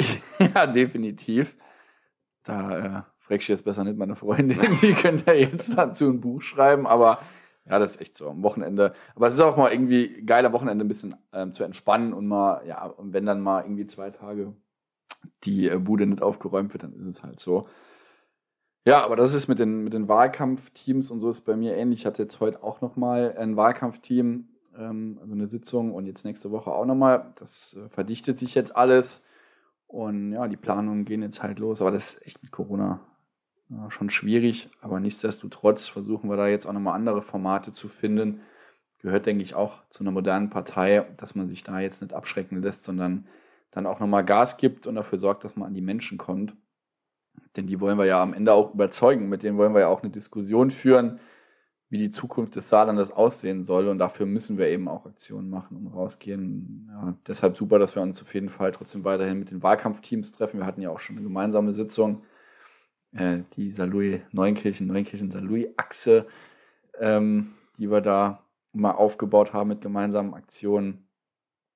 ja, 0.38 0.66
definitiv. 0.66 1.56
Da 2.42 2.78
äh, 2.78 3.02
fragst 3.18 3.48
du 3.48 3.52
jetzt 3.52 3.64
besser 3.64 3.84
nicht 3.84 3.96
meine 3.96 4.16
Freundin, 4.16 4.58
die 4.82 4.94
könnte 4.94 5.32
ja 5.32 5.34
jetzt 5.34 5.76
dazu 5.76 6.08
ein 6.08 6.20
Buch 6.20 6.42
schreiben, 6.42 6.86
aber 6.86 7.20
ja, 7.68 7.78
das 7.78 7.92
ist 7.92 8.00
echt 8.00 8.16
so 8.16 8.28
am 8.28 8.42
Wochenende. 8.42 8.94
Aber 9.14 9.28
es 9.28 9.34
ist 9.34 9.40
auch 9.40 9.56
mal 9.56 9.72
irgendwie 9.72 10.24
geiler 10.24 10.52
Wochenende 10.52 10.84
ein 10.84 10.88
bisschen 10.88 11.14
ähm, 11.32 11.52
zu 11.52 11.62
entspannen 11.62 12.12
und 12.12 12.26
mal, 12.26 12.66
ja, 12.66 12.84
und 12.86 13.12
wenn 13.12 13.26
dann 13.26 13.40
mal 13.40 13.62
irgendwie 13.62 13.86
zwei 13.86 14.10
Tage 14.10 14.54
die 15.44 15.68
äh, 15.68 15.78
Bude 15.78 16.06
nicht 16.06 16.22
aufgeräumt 16.22 16.72
wird, 16.72 16.82
dann 16.82 16.94
ist 16.94 17.18
es 17.18 17.22
halt 17.22 17.38
so. 17.38 17.68
Ja, 18.84 19.04
aber 19.04 19.14
das 19.14 19.32
ist 19.32 19.46
mit 19.46 19.60
den, 19.60 19.84
mit 19.84 19.92
den 19.92 20.08
Wahlkampfteams 20.08 21.10
und 21.10 21.20
so 21.20 21.30
ist 21.30 21.42
bei 21.42 21.56
mir 21.56 21.76
ähnlich. 21.76 22.00
Ich 22.00 22.06
hatte 22.06 22.22
jetzt 22.22 22.40
heute 22.40 22.62
auch 22.64 22.80
nochmal 22.80 23.36
ein 23.38 23.56
Wahlkampfteam, 23.56 24.48
ähm, 24.76 25.18
also 25.20 25.34
eine 25.34 25.46
Sitzung 25.46 25.94
und 25.94 26.06
jetzt 26.06 26.24
nächste 26.24 26.50
Woche 26.50 26.72
auch 26.72 26.84
nochmal. 26.84 27.32
Das 27.36 27.76
äh, 27.76 27.88
verdichtet 27.88 28.38
sich 28.38 28.56
jetzt 28.56 28.74
alles 28.74 29.24
und 29.86 30.32
ja, 30.32 30.48
die 30.48 30.56
Planungen 30.56 31.04
gehen 31.04 31.22
jetzt 31.22 31.42
halt 31.42 31.60
los. 31.60 31.80
Aber 31.80 31.92
das 31.92 32.14
ist 32.14 32.26
echt 32.26 32.42
mit 32.42 32.50
Corona 32.50 33.00
ja, 33.68 33.90
schon 33.90 34.10
schwierig. 34.10 34.68
Aber 34.80 34.98
nichtsdestotrotz 34.98 35.86
versuchen 35.86 36.28
wir 36.28 36.36
da 36.36 36.48
jetzt 36.48 36.66
auch 36.66 36.72
nochmal 36.72 36.94
andere 36.96 37.22
Formate 37.22 37.70
zu 37.70 37.88
finden. 37.88 38.40
Gehört, 38.98 39.26
denke 39.26 39.44
ich, 39.44 39.54
auch 39.54 39.82
zu 39.90 40.02
einer 40.02 40.10
modernen 40.10 40.50
Partei, 40.50 41.06
dass 41.18 41.34
man 41.34 41.46
sich 41.46 41.62
da 41.62 41.80
jetzt 41.80 42.02
nicht 42.02 42.14
abschrecken 42.14 42.62
lässt, 42.62 42.84
sondern 42.84 43.26
dann 43.70 43.86
auch 43.86 44.00
nochmal 44.00 44.24
Gas 44.24 44.56
gibt 44.56 44.86
und 44.86 44.96
dafür 44.96 45.18
sorgt, 45.18 45.44
dass 45.44 45.56
man 45.56 45.68
an 45.68 45.74
die 45.74 45.80
Menschen 45.82 46.18
kommt. 46.18 46.54
Denn 47.56 47.66
die 47.66 47.80
wollen 47.80 47.98
wir 47.98 48.06
ja 48.06 48.22
am 48.22 48.34
Ende 48.34 48.52
auch 48.52 48.72
überzeugen. 48.74 49.28
Mit 49.28 49.42
denen 49.42 49.58
wollen 49.58 49.74
wir 49.74 49.80
ja 49.80 49.88
auch 49.88 50.02
eine 50.02 50.10
Diskussion 50.10 50.70
führen, 50.70 51.20
wie 51.90 51.98
die 51.98 52.10
Zukunft 52.10 52.56
des 52.56 52.68
Saarlandes 52.68 53.10
aussehen 53.10 53.62
soll. 53.62 53.88
Und 53.88 53.98
dafür 53.98 54.24
müssen 54.24 54.56
wir 54.56 54.68
eben 54.68 54.88
auch 54.88 55.04
Aktionen 55.04 55.50
machen 55.50 55.76
und 55.76 55.88
rausgehen. 55.88 56.88
Ja, 56.90 57.14
deshalb 57.26 57.56
super, 57.56 57.78
dass 57.78 57.94
wir 57.94 58.02
uns 58.02 58.22
auf 58.22 58.32
jeden 58.34 58.48
Fall 58.48 58.72
trotzdem 58.72 59.04
weiterhin 59.04 59.38
mit 59.38 59.50
den 59.50 59.62
Wahlkampfteams 59.62 60.32
treffen. 60.32 60.60
Wir 60.60 60.66
hatten 60.66 60.80
ja 60.80 60.90
auch 60.90 61.00
schon 61.00 61.16
eine 61.16 61.24
gemeinsame 61.24 61.72
Sitzung, 61.72 62.22
äh, 63.12 63.40
die 63.56 63.72
Salui 63.72 64.22
Neunkirchen, 64.32 64.86
Neunkirchen 64.86 65.30
Salui 65.30 65.74
Achse, 65.76 66.26
ähm, 66.98 67.52
die 67.78 67.90
wir 67.90 68.00
da 68.00 68.42
mal 68.72 68.92
aufgebaut 68.92 69.52
haben 69.52 69.68
mit 69.68 69.82
gemeinsamen 69.82 70.32
Aktionen. 70.32 71.06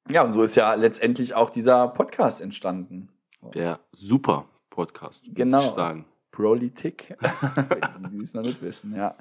Ja, 0.08 0.22
und 0.22 0.32
so 0.32 0.42
ist 0.42 0.54
ja 0.54 0.72
letztendlich 0.74 1.34
auch 1.34 1.50
dieser 1.50 1.88
Podcast 1.88 2.40
entstanden. 2.40 3.10
Der 3.54 3.80
super 3.92 4.46
Podcast, 4.76 5.24
genau. 5.34 5.64
ich 5.64 5.70
sagen. 5.70 6.04
Politik, 6.30 7.16
die 8.12 8.20
es 8.20 8.34
noch 8.34 8.42
nicht 8.42 8.60
wissen, 8.60 8.94
ja. 8.94 9.16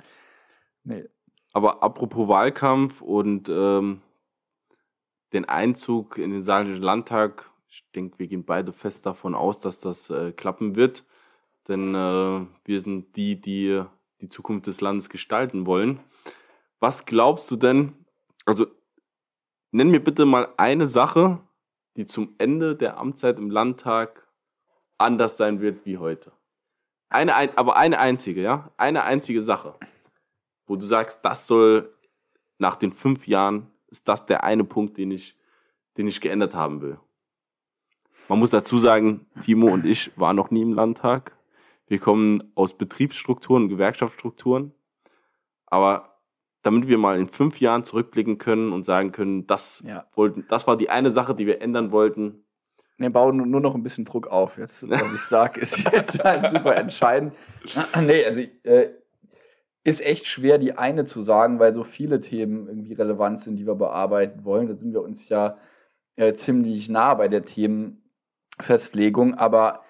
Nee. 0.84 1.06
Aber 1.54 1.82
apropos 1.82 2.28
Wahlkampf 2.28 3.02
und 3.02 3.48
ähm, 3.48 4.02
den 5.32 5.46
Einzug 5.46 6.18
in 6.18 6.32
den 6.32 6.42
Saarländischen 6.42 6.84
Landtag, 6.84 7.50
ich 7.70 7.90
denke, 7.96 8.20
wir 8.20 8.28
gehen 8.28 8.44
beide 8.44 8.74
fest 8.74 9.06
davon 9.06 9.34
aus, 9.34 9.62
dass 9.62 9.80
das 9.80 10.10
äh, 10.10 10.34
klappen 10.34 10.76
wird. 10.76 11.06
Denn 11.70 11.96
äh, 11.96 12.46
wir 12.66 12.82
sind 12.82 13.16
die, 13.16 13.40
die 13.40 13.86
die 14.22 14.30
Zukunft 14.30 14.68
des 14.68 14.82
Landes 14.82 15.10
gestalten 15.10 15.66
wollen. 15.66 16.00
Was 16.80 17.06
glaubst 17.06 17.50
du 17.52 17.56
denn? 17.56 17.94
Also, 18.46 18.68
nenn 19.72 19.90
mir 19.90 20.04
bitte 20.04 20.26
mal 20.26 20.50
eine 20.58 20.88
Sache, 20.88 21.40
die 21.96 22.06
zum 22.06 22.36
Ende 22.38 22.76
der 22.76 22.98
Amtszeit 22.98 23.40
im 23.40 23.50
Landtag 23.50 24.25
anders 24.98 25.38
sein 25.38 25.62
wird 25.62 25.86
wie 25.86 25.98
heute. 25.98 26.32
Eine, 27.10 27.36
ein, 27.36 27.58
aber 27.58 27.76
eine 27.76 28.00
einzige, 28.00 28.42
ja? 28.42 28.72
Eine 28.78 29.04
einzige 29.04 29.42
Sache 29.42 29.76
wo 30.68 30.76
du 30.76 30.86
sagst, 30.86 31.24
das 31.24 31.48
soll 31.48 31.94
nach 32.58 32.76
den 32.76 32.94
fünf 32.94 33.28
Jahren, 33.28 33.72
ist 33.88 34.08
das 34.08 34.26
der 34.26 34.44
eine 34.44 34.64
Punkt, 34.64 34.98
den 34.98 35.12
ich, 35.12 35.38
den 35.98 36.08
ich 36.08 36.22
geändert 36.22 36.56
haben 36.56 36.82
will. 36.82 37.00
Man 38.28 38.40
muss 38.40 38.50
dazu 38.50 38.78
sagen, 38.78 39.28
Timo 39.44 39.72
und 39.72 39.86
ich 39.86 40.12
waren 40.18 40.36
noch 40.36 40.50
nie 40.50 40.64
im 40.64 40.74
Landtag. 40.74 41.38
Wir 41.88 42.00
kommen 42.00 42.52
aus 42.56 42.76
Betriebsstrukturen, 42.76 43.70
Gewerkschaftsstrukturen. 43.70 44.74
Aber 45.68 46.20
damit 46.64 46.88
wir 46.88 46.98
mal 46.98 47.20
in 47.20 47.30
fünf 47.30 47.60
Jahren 47.60 47.84
zurückblicken 47.84 48.40
können 48.40 48.74
und 48.74 48.84
sagen 48.84 49.12
können, 49.12 49.46
das 49.46 49.84
ja. 49.86 50.08
wollten, 50.16 50.46
das 50.50 50.66
war 50.66 50.78
die 50.78 50.90
eine 50.90 51.12
Sache, 51.12 51.36
die 51.36 51.46
wir 51.46 51.62
ändern 51.62 51.92
wollten. 51.92 52.45
Wir 52.98 53.10
bauen 53.10 53.38
nur 53.50 53.62
noch 53.62 53.76
ein 53.76 53.84
bisschen 53.84 54.06
Druck 54.06 54.28
auf. 54.28 54.58
Jetzt, 54.58 54.88
was 54.90 55.14
ich 55.14 55.22
sage, 55.22 55.60
ist 55.60 55.78
jetzt 55.94 56.24
halt 56.24 56.50
super 56.50 56.76
entscheidend. 56.76 57.34
nee, 58.02 58.26
also 58.26 58.42
äh, 58.64 58.90
ist 59.84 60.02
echt 60.02 60.26
schwer, 60.26 60.58
die 60.58 60.78
eine 60.78 61.06
zu 61.06 61.22
sagen, 61.22 61.60
weil 61.60 61.74
so 61.74 61.84
viele 61.84 62.20
Themen 62.20 62.68
irgendwie 62.68 62.94
relevant 62.94 63.40
sind, 63.42 63.58
die 63.58 63.68
wir 63.68 63.76
bearbeiten 63.76 64.44
wollen. 64.44 64.68
Da 64.68 64.76
sind 64.76 64.94
wir 64.94 65.02
uns 65.02 65.30
ja 65.30 65.58
äh, 66.16 66.34
ziemlich 66.34 66.90
nah 66.90 67.14
bei 67.14 67.28
der 67.28 67.46
Themenfestlegung. 67.46 69.36
Aber 69.36 69.82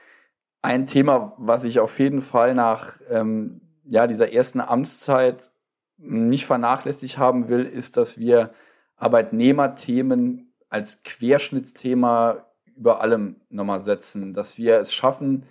ein 0.61 0.87
Thema, 0.87 1.33
was 1.37 1.63
ich 1.63 1.79
auf 1.79 1.99
jeden 1.99 2.21
Fall 2.21 2.55
nach 2.55 2.99
ähm, 3.09 3.61
ja, 3.85 4.07
dieser 4.07 4.33
ersten 4.33 4.59
Amtszeit 4.59 5.49
nicht 5.97 6.45
vernachlässigt 6.45 7.17
haben 7.17 7.47
will, 7.47 7.65
ist, 7.65 7.97
dass 7.97 8.17
wir 8.17 8.53
Arbeitnehmerthemen 8.97 10.53
als 10.69 11.03
Querschnittsthema 11.03 12.45
über 12.77 13.01
allem 13.01 13.37
nochmal 13.49 13.83
setzen, 13.83 14.33
dass 14.33 14.57
wir 14.57 14.79
es 14.79 14.93
schaffen, 14.93 15.43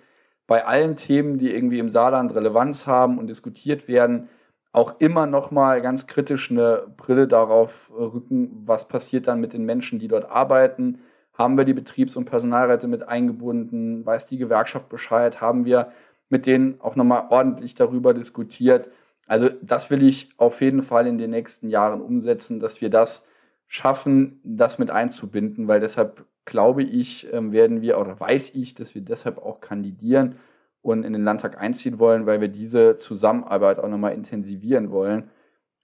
bei 0.47 0.67
allen 0.67 0.97
Themen, 0.97 1.39
die 1.39 1.51
irgendwie 1.51 1.79
im 1.79 1.91
Saarland 1.91 2.35
Relevanz 2.35 2.87
haben 2.87 3.19
und 3.19 3.29
diskutiert 3.29 3.89
werden, 3.89 4.29
auch 4.73 5.01
immer 5.01 5.27
noch 5.27 5.51
mal 5.51 5.81
ganz 5.81 6.07
kritisch 6.07 6.51
eine 6.51 6.87
Brille 6.97 7.29
darauf 7.29 7.91
rücken, 7.97 8.63
was 8.67 8.89
passiert 8.89 9.29
dann 9.29 9.41
mit 9.41 9.53
den 9.53 9.65
Menschen, 9.65 9.99
die 9.99 10.09
dort 10.09 10.31
arbeiten. 10.31 10.99
Haben 11.33 11.57
wir 11.57 11.65
die 11.65 11.75
Betriebs- 11.75 12.17
und 12.17 12.25
Personalräte 12.25 12.89
mit 12.89 13.07
eingebunden? 13.07 14.05
Weiß 14.05 14.27
die 14.27 14.37
Gewerkschaft 14.37 14.89
Bescheid? 14.89 15.41
Haben 15.41 15.65
wir 15.65 15.93
mit 16.29 16.47
denen 16.47 16.81
auch 16.81 16.97
noch 16.97 17.05
mal 17.05 17.29
ordentlich 17.31 17.75
darüber 17.75 18.15
diskutiert? 18.15 18.91
Also 19.27 19.49
das 19.63 19.91
will 19.91 20.03
ich 20.03 20.31
auf 20.39 20.61
jeden 20.61 20.83
Fall 20.83 21.07
in 21.07 21.19
den 21.19 21.31
nächsten 21.31 21.69
Jahren 21.69 22.01
umsetzen, 22.01 22.61
dass 22.61 22.81
wir 22.81 22.91
das 22.91 23.27
schaffen, 23.69 24.41
das 24.45 24.79
mit 24.79 24.91
einzubinden, 24.91 25.69
weil 25.69 25.81
deshalb 25.81 26.27
glaube 26.45 26.83
ich, 26.83 27.33
ähm, 27.33 27.53
werden 27.53 27.81
wir 27.81 27.99
oder 27.99 28.19
weiß 28.19 28.55
ich, 28.55 28.75
dass 28.75 28.95
wir 28.95 29.03
deshalb 29.03 29.39
auch 29.39 29.61
kandidieren 29.61 30.37
und 30.83 31.05
in 31.05 31.13
den 31.13 31.25
Landtag 31.25 31.59
einziehen 31.59 31.99
wollen, 31.99 32.27
weil 32.27 32.41
wir 32.41 32.49
diese 32.49 32.97
Zusammenarbeit 32.97 33.79
auch 33.79 33.89
nochmal 33.89 34.15
intensivieren 34.15 34.91
wollen. 34.91 35.31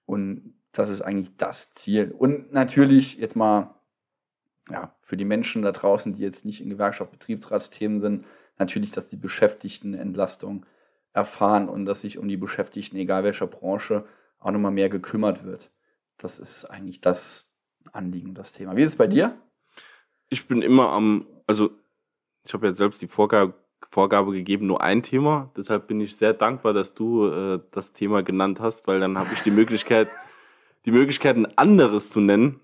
Und 0.05 0.55
das 0.73 0.91
ist 0.91 1.03
eigentlich 1.03 1.37
das 1.37 1.73
Ziel. 1.73 2.15
Und 2.17 2.53
natürlich 2.53 3.17
jetzt 3.17 3.37
mal 3.37 3.75
ja, 4.71 4.95
für 5.01 5.17
die 5.17 5.25
Menschen 5.25 5.63
da 5.63 5.73
draußen, 5.73 6.15
die 6.15 6.23
jetzt 6.23 6.45
nicht 6.45 6.61
in 6.61 6.71
Gewerkschaft, 6.71 7.11
Betriebsratsthemen 7.11 8.01
sind, 8.01 8.27
natürlich, 8.59 8.91
dass 8.93 9.07
die 9.07 9.17
Beschäftigten 9.17 9.95
Entlastung 9.95 10.67
erfahren 11.13 11.69
und 11.69 11.87
dass 11.87 12.03
sich 12.03 12.19
um 12.19 12.29
die 12.29 12.37
Beschäftigten, 12.37 12.97
egal 12.97 13.25
welcher 13.25 13.47
Branche, 13.47 14.05
auch 14.39 14.51
nochmal 14.51 14.71
mehr 14.71 14.89
gekümmert 14.89 15.45
wird. 15.45 15.71
Das 16.19 16.39
ist 16.39 16.67
eigentlich 16.67 17.01
das 17.01 17.51
Anliegen, 17.93 18.35
das 18.35 18.53
Thema. 18.53 18.77
Wie 18.77 18.83
ist 18.83 18.93
es 18.93 18.99
bei 18.99 19.07
dir? 19.07 19.35
Ich 20.31 20.49
bin 20.49 20.63
immer 20.63 20.89
am, 20.91 21.27
also 21.47 21.71
ich 22.45 22.55
habe 22.55 22.69
ja 22.69 22.73
selbst 22.73 23.03
die 23.03 23.09
Vorgabe 23.09 23.55
Vorgabe 23.91 24.33
gegeben, 24.33 24.67
nur 24.67 24.83
ein 24.83 25.03
Thema. 25.03 25.51
Deshalb 25.57 25.89
bin 25.89 26.01
ich 26.01 26.15
sehr 26.17 26.33
dankbar, 26.33 26.73
dass 26.73 26.95
du 26.95 27.27
äh, 27.27 27.61
das 27.73 27.93
Thema 27.93 28.23
genannt 28.23 28.61
hast, 28.61 28.87
weil 28.87 29.01
dann 29.01 29.19
habe 29.19 29.31
ich 29.35 29.43
die 29.43 29.51
Möglichkeit, 29.51 30.09
die 30.85 30.93
Möglichkeit, 30.93 31.37
ein 31.37 31.59
anderes 31.59 32.11
zu 32.11 32.21
nennen. 32.21 32.61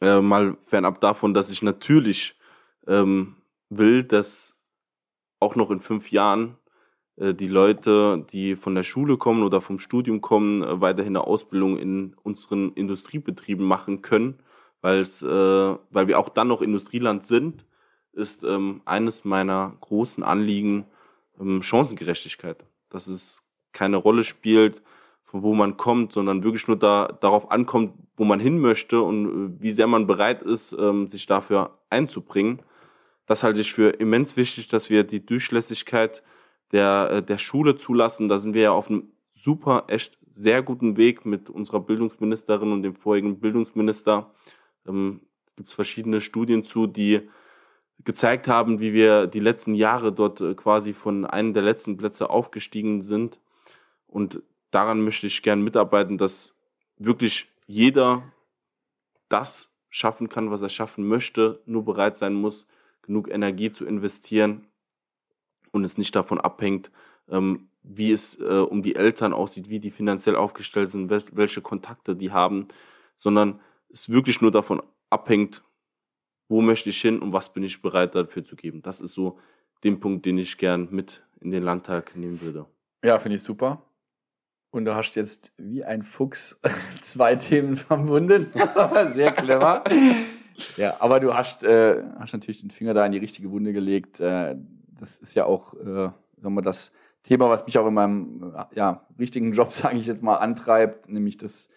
Äh, 0.00 0.20
mal 0.20 0.56
fernab 0.66 1.00
davon, 1.00 1.34
dass 1.34 1.50
ich 1.50 1.62
natürlich 1.62 2.38
ähm, 2.86 3.36
will, 3.68 4.04
dass 4.04 4.54
auch 5.40 5.56
noch 5.56 5.70
in 5.70 5.80
fünf 5.80 6.12
Jahren 6.12 6.56
äh, 7.16 7.34
die 7.34 7.48
Leute, 7.48 8.24
die 8.30 8.54
von 8.54 8.76
der 8.76 8.84
Schule 8.84 9.16
kommen 9.16 9.42
oder 9.42 9.60
vom 9.60 9.80
Studium 9.80 10.20
kommen, 10.20 10.62
äh, 10.62 10.80
weiterhin 10.80 11.16
eine 11.16 11.26
Ausbildung 11.26 11.78
in 11.78 12.14
unseren 12.22 12.72
Industriebetrieben 12.74 13.66
machen 13.66 14.02
können, 14.02 14.38
weil 14.80 15.00
es, 15.00 15.22
äh, 15.22 15.26
weil 15.26 16.08
wir 16.08 16.18
auch 16.18 16.28
dann 16.28 16.48
noch 16.48 16.62
Industrieland 16.62 17.24
sind 17.24 17.64
ist 18.18 18.42
ähm, 18.42 18.82
eines 18.84 19.24
meiner 19.24 19.76
großen 19.80 20.22
Anliegen 20.22 20.86
ähm, 21.40 21.62
Chancengerechtigkeit. 21.62 22.64
Dass 22.90 23.06
es 23.06 23.42
keine 23.72 23.96
Rolle 23.96 24.24
spielt, 24.24 24.82
von 25.22 25.42
wo 25.42 25.54
man 25.54 25.76
kommt, 25.76 26.12
sondern 26.12 26.42
wirklich 26.42 26.66
nur 26.66 26.78
da, 26.78 27.16
darauf 27.20 27.50
ankommt, 27.50 27.94
wo 28.16 28.24
man 28.24 28.40
hin 28.40 28.58
möchte 28.58 29.00
und 29.00 29.26
äh, 29.26 29.62
wie 29.62 29.70
sehr 29.70 29.86
man 29.86 30.06
bereit 30.06 30.42
ist, 30.42 30.72
ähm, 30.72 31.06
sich 31.06 31.26
dafür 31.26 31.78
einzubringen. 31.90 32.60
Das 33.26 33.42
halte 33.42 33.60
ich 33.60 33.72
für 33.72 33.90
immens 33.90 34.36
wichtig, 34.36 34.68
dass 34.68 34.90
wir 34.90 35.04
die 35.04 35.24
Durchlässigkeit 35.24 36.22
der, 36.72 37.10
äh, 37.10 37.22
der 37.22 37.38
Schule 37.38 37.76
zulassen. 37.76 38.28
Da 38.28 38.38
sind 38.38 38.54
wir 38.54 38.62
ja 38.62 38.72
auf 38.72 38.88
einem 38.88 39.12
super, 39.30 39.84
echt 39.88 40.18
sehr 40.34 40.62
guten 40.62 40.96
Weg 40.96 41.26
mit 41.26 41.50
unserer 41.50 41.80
Bildungsministerin 41.80 42.72
und 42.72 42.82
dem 42.82 42.94
vorigen 42.94 43.38
Bildungsminister. 43.38 44.32
Ähm, 44.88 45.20
gibt 45.56 45.70
es 45.70 45.74
verschiedene 45.74 46.20
Studien 46.20 46.64
zu, 46.64 46.86
die 46.86 47.28
gezeigt 48.04 48.48
haben, 48.48 48.80
wie 48.80 48.92
wir 48.92 49.26
die 49.26 49.40
letzten 49.40 49.74
Jahre 49.74 50.12
dort 50.12 50.40
äh, 50.40 50.54
quasi 50.54 50.92
von 50.92 51.26
einem 51.26 51.52
der 51.52 51.62
letzten 51.62 51.96
Plätze 51.96 52.30
aufgestiegen 52.30 53.02
sind. 53.02 53.40
Und 54.06 54.42
daran 54.70 55.02
möchte 55.02 55.26
ich 55.26 55.42
gern 55.42 55.62
mitarbeiten, 55.62 56.16
dass 56.16 56.54
wirklich 56.96 57.48
jeder 57.66 58.22
das 59.28 59.70
schaffen 59.90 60.28
kann, 60.28 60.50
was 60.50 60.62
er 60.62 60.68
schaffen 60.68 61.06
möchte, 61.06 61.60
nur 61.66 61.84
bereit 61.84 62.16
sein 62.16 62.34
muss, 62.34 62.66
genug 63.02 63.28
Energie 63.30 63.70
zu 63.70 63.84
investieren 63.84 64.66
und 65.72 65.84
es 65.84 65.98
nicht 65.98 66.14
davon 66.14 66.40
abhängt, 66.40 66.90
ähm, 67.28 67.68
wie 67.82 68.12
es 68.12 68.38
äh, 68.40 68.44
um 68.44 68.82
die 68.82 68.96
Eltern 68.96 69.32
aussieht, 69.32 69.70
wie 69.70 69.80
die 69.80 69.90
finanziell 69.90 70.36
aufgestellt 70.36 70.90
sind, 70.90 71.10
welche 71.10 71.62
Kontakte 71.62 72.14
die 72.14 72.32
haben, 72.32 72.68
sondern 73.16 73.60
es 73.90 74.08
wirklich 74.08 74.40
nur 74.40 74.50
davon 74.50 74.82
abhängt, 75.10 75.62
wo 76.48 76.60
möchte 76.60 76.90
ich 76.90 77.00
hin 77.00 77.20
und 77.20 77.32
was 77.32 77.52
bin 77.52 77.62
ich 77.62 77.82
bereit 77.82 78.14
dafür 78.14 78.44
zu 78.44 78.56
geben. 78.56 78.82
Das 78.82 79.00
ist 79.00 79.12
so 79.12 79.38
den 79.84 80.00
Punkt, 80.00 80.26
den 80.26 80.38
ich 80.38 80.56
gern 80.58 80.88
mit 80.90 81.22
in 81.40 81.50
den 81.50 81.62
Landtag 81.62 82.16
nehmen 82.16 82.40
würde. 82.40 82.66
Ja, 83.04 83.18
finde 83.18 83.36
ich 83.36 83.42
super. 83.42 83.82
Und 84.70 84.84
du 84.84 84.94
hast 84.94 85.14
jetzt 85.14 85.52
wie 85.56 85.84
ein 85.84 86.02
Fuchs 86.02 86.60
zwei 87.00 87.36
Themen 87.36 87.76
verbunden. 87.76 88.52
Sehr 89.14 89.32
clever. 89.32 89.84
ja, 90.76 90.96
aber 91.00 91.20
du 91.20 91.34
hast, 91.34 91.64
äh, 91.64 92.02
hast 92.18 92.32
natürlich 92.32 92.60
den 92.60 92.70
Finger 92.70 92.94
da 92.94 93.06
in 93.06 93.12
die 93.12 93.18
richtige 93.18 93.50
Wunde 93.50 93.72
gelegt. 93.72 94.20
Äh, 94.20 94.56
das 94.98 95.18
ist 95.18 95.34
ja 95.34 95.44
auch, 95.44 95.74
äh, 95.74 96.10
sagen 96.36 96.54
wir, 96.54 96.62
das 96.62 96.92
Thema, 97.22 97.48
was 97.48 97.64
mich 97.66 97.78
auch 97.78 97.86
in 97.86 97.94
meinem 97.94 98.54
ja, 98.74 99.06
richtigen 99.18 99.52
Job, 99.52 99.72
sage 99.72 99.98
ich 99.98 100.06
jetzt 100.06 100.22
mal, 100.22 100.36
antreibt, 100.36 101.08
nämlich 101.08 101.36
das 101.36 101.68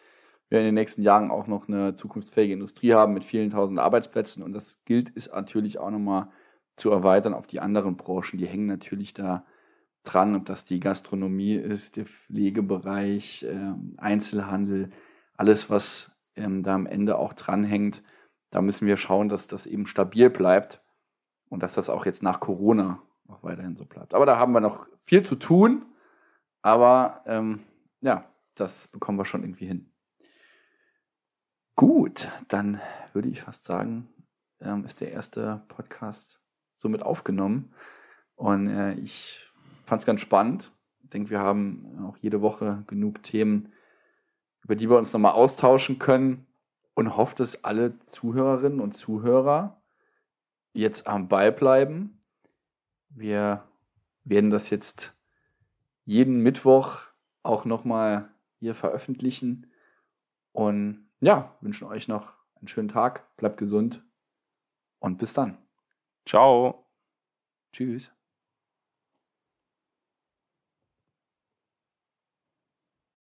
wir 0.51 0.59
in 0.59 0.65
den 0.65 0.75
nächsten 0.75 1.01
Jahren 1.01 1.31
auch 1.31 1.47
noch 1.47 1.67
eine 1.67 1.95
zukunftsfähige 1.95 2.53
Industrie 2.53 2.93
haben 2.93 3.13
mit 3.13 3.23
vielen 3.23 3.49
tausend 3.49 3.79
Arbeitsplätzen. 3.79 4.43
Und 4.43 4.51
das 4.51 4.83
gilt 4.83 5.15
es 5.15 5.31
natürlich 5.31 5.79
auch 5.79 5.89
nochmal 5.89 6.27
zu 6.75 6.91
erweitern 6.91 7.33
auf 7.33 7.47
die 7.47 7.61
anderen 7.61 7.95
Branchen. 7.95 8.37
Die 8.37 8.47
hängen 8.47 8.67
natürlich 8.67 9.13
da 9.13 9.45
dran, 10.03 10.35
ob 10.35 10.45
das 10.45 10.65
die 10.65 10.81
Gastronomie 10.81 11.55
ist, 11.55 11.95
der 11.95 12.05
Pflegebereich, 12.05 13.43
äh, 13.43 13.73
Einzelhandel, 13.97 14.89
alles, 15.37 15.69
was 15.69 16.11
ähm, 16.35 16.63
da 16.63 16.75
am 16.75 16.85
Ende 16.85 17.17
auch 17.17 17.33
dranhängt. 17.33 18.03
Da 18.49 18.61
müssen 18.61 18.87
wir 18.87 18.97
schauen, 18.97 19.29
dass 19.29 19.47
das 19.47 19.65
eben 19.65 19.85
stabil 19.85 20.29
bleibt 20.29 20.83
und 21.49 21.63
dass 21.63 21.75
das 21.75 21.89
auch 21.89 22.05
jetzt 22.05 22.23
nach 22.23 22.41
Corona 22.41 23.01
noch 23.25 23.41
weiterhin 23.41 23.77
so 23.77 23.85
bleibt. 23.85 24.13
Aber 24.13 24.25
da 24.25 24.37
haben 24.37 24.51
wir 24.51 24.59
noch 24.59 24.85
viel 24.97 25.23
zu 25.23 25.35
tun. 25.35 25.85
Aber 26.61 27.21
ähm, 27.25 27.61
ja, 28.01 28.25
das 28.55 28.89
bekommen 28.89 29.17
wir 29.17 29.25
schon 29.25 29.43
irgendwie 29.43 29.67
hin. 29.67 29.90
Gut, 31.81 32.27
dann 32.47 32.79
würde 33.11 33.29
ich 33.29 33.41
fast 33.41 33.63
sagen, 33.63 34.07
ähm, 34.59 34.85
ist 34.85 35.01
der 35.01 35.13
erste 35.13 35.63
Podcast 35.67 36.39
somit 36.71 37.01
aufgenommen. 37.01 37.73
Und 38.35 38.67
äh, 38.69 38.93
ich 38.99 39.49
fand 39.85 39.99
es 39.99 40.05
ganz 40.05 40.21
spannend. 40.21 40.71
Ich 41.01 41.09
denke, 41.09 41.31
wir 41.31 41.39
haben 41.39 42.05
auch 42.05 42.17
jede 42.17 42.43
Woche 42.43 42.83
genug 42.85 43.23
Themen, 43.23 43.73
über 44.61 44.75
die 44.75 44.91
wir 44.91 44.97
uns 44.99 45.11
nochmal 45.11 45.31
austauschen 45.31 45.97
können 45.97 46.45
und 46.93 47.17
hoffe, 47.17 47.33
dass 47.33 47.63
alle 47.63 47.97
Zuhörerinnen 48.01 48.79
und 48.79 48.91
Zuhörer 48.91 49.81
jetzt 50.73 51.07
am 51.07 51.29
Ball 51.29 51.51
bleiben. 51.51 52.21
Wir 53.09 53.63
werden 54.23 54.51
das 54.51 54.69
jetzt 54.69 55.15
jeden 56.05 56.43
Mittwoch 56.43 56.99
auch 57.41 57.65
nochmal 57.65 58.29
hier 58.59 58.75
veröffentlichen. 58.75 59.65
Und 60.51 61.07
ja, 61.21 61.55
wünschen 61.61 61.87
euch 61.87 62.07
noch 62.07 62.33
einen 62.55 62.67
schönen 62.67 62.89
Tag, 62.89 63.35
bleibt 63.37 63.57
gesund 63.57 64.03
und 64.99 65.17
bis 65.17 65.33
dann. 65.33 65.57
Ciao. 66.25 66.85
Tschüss. 67.73 68.11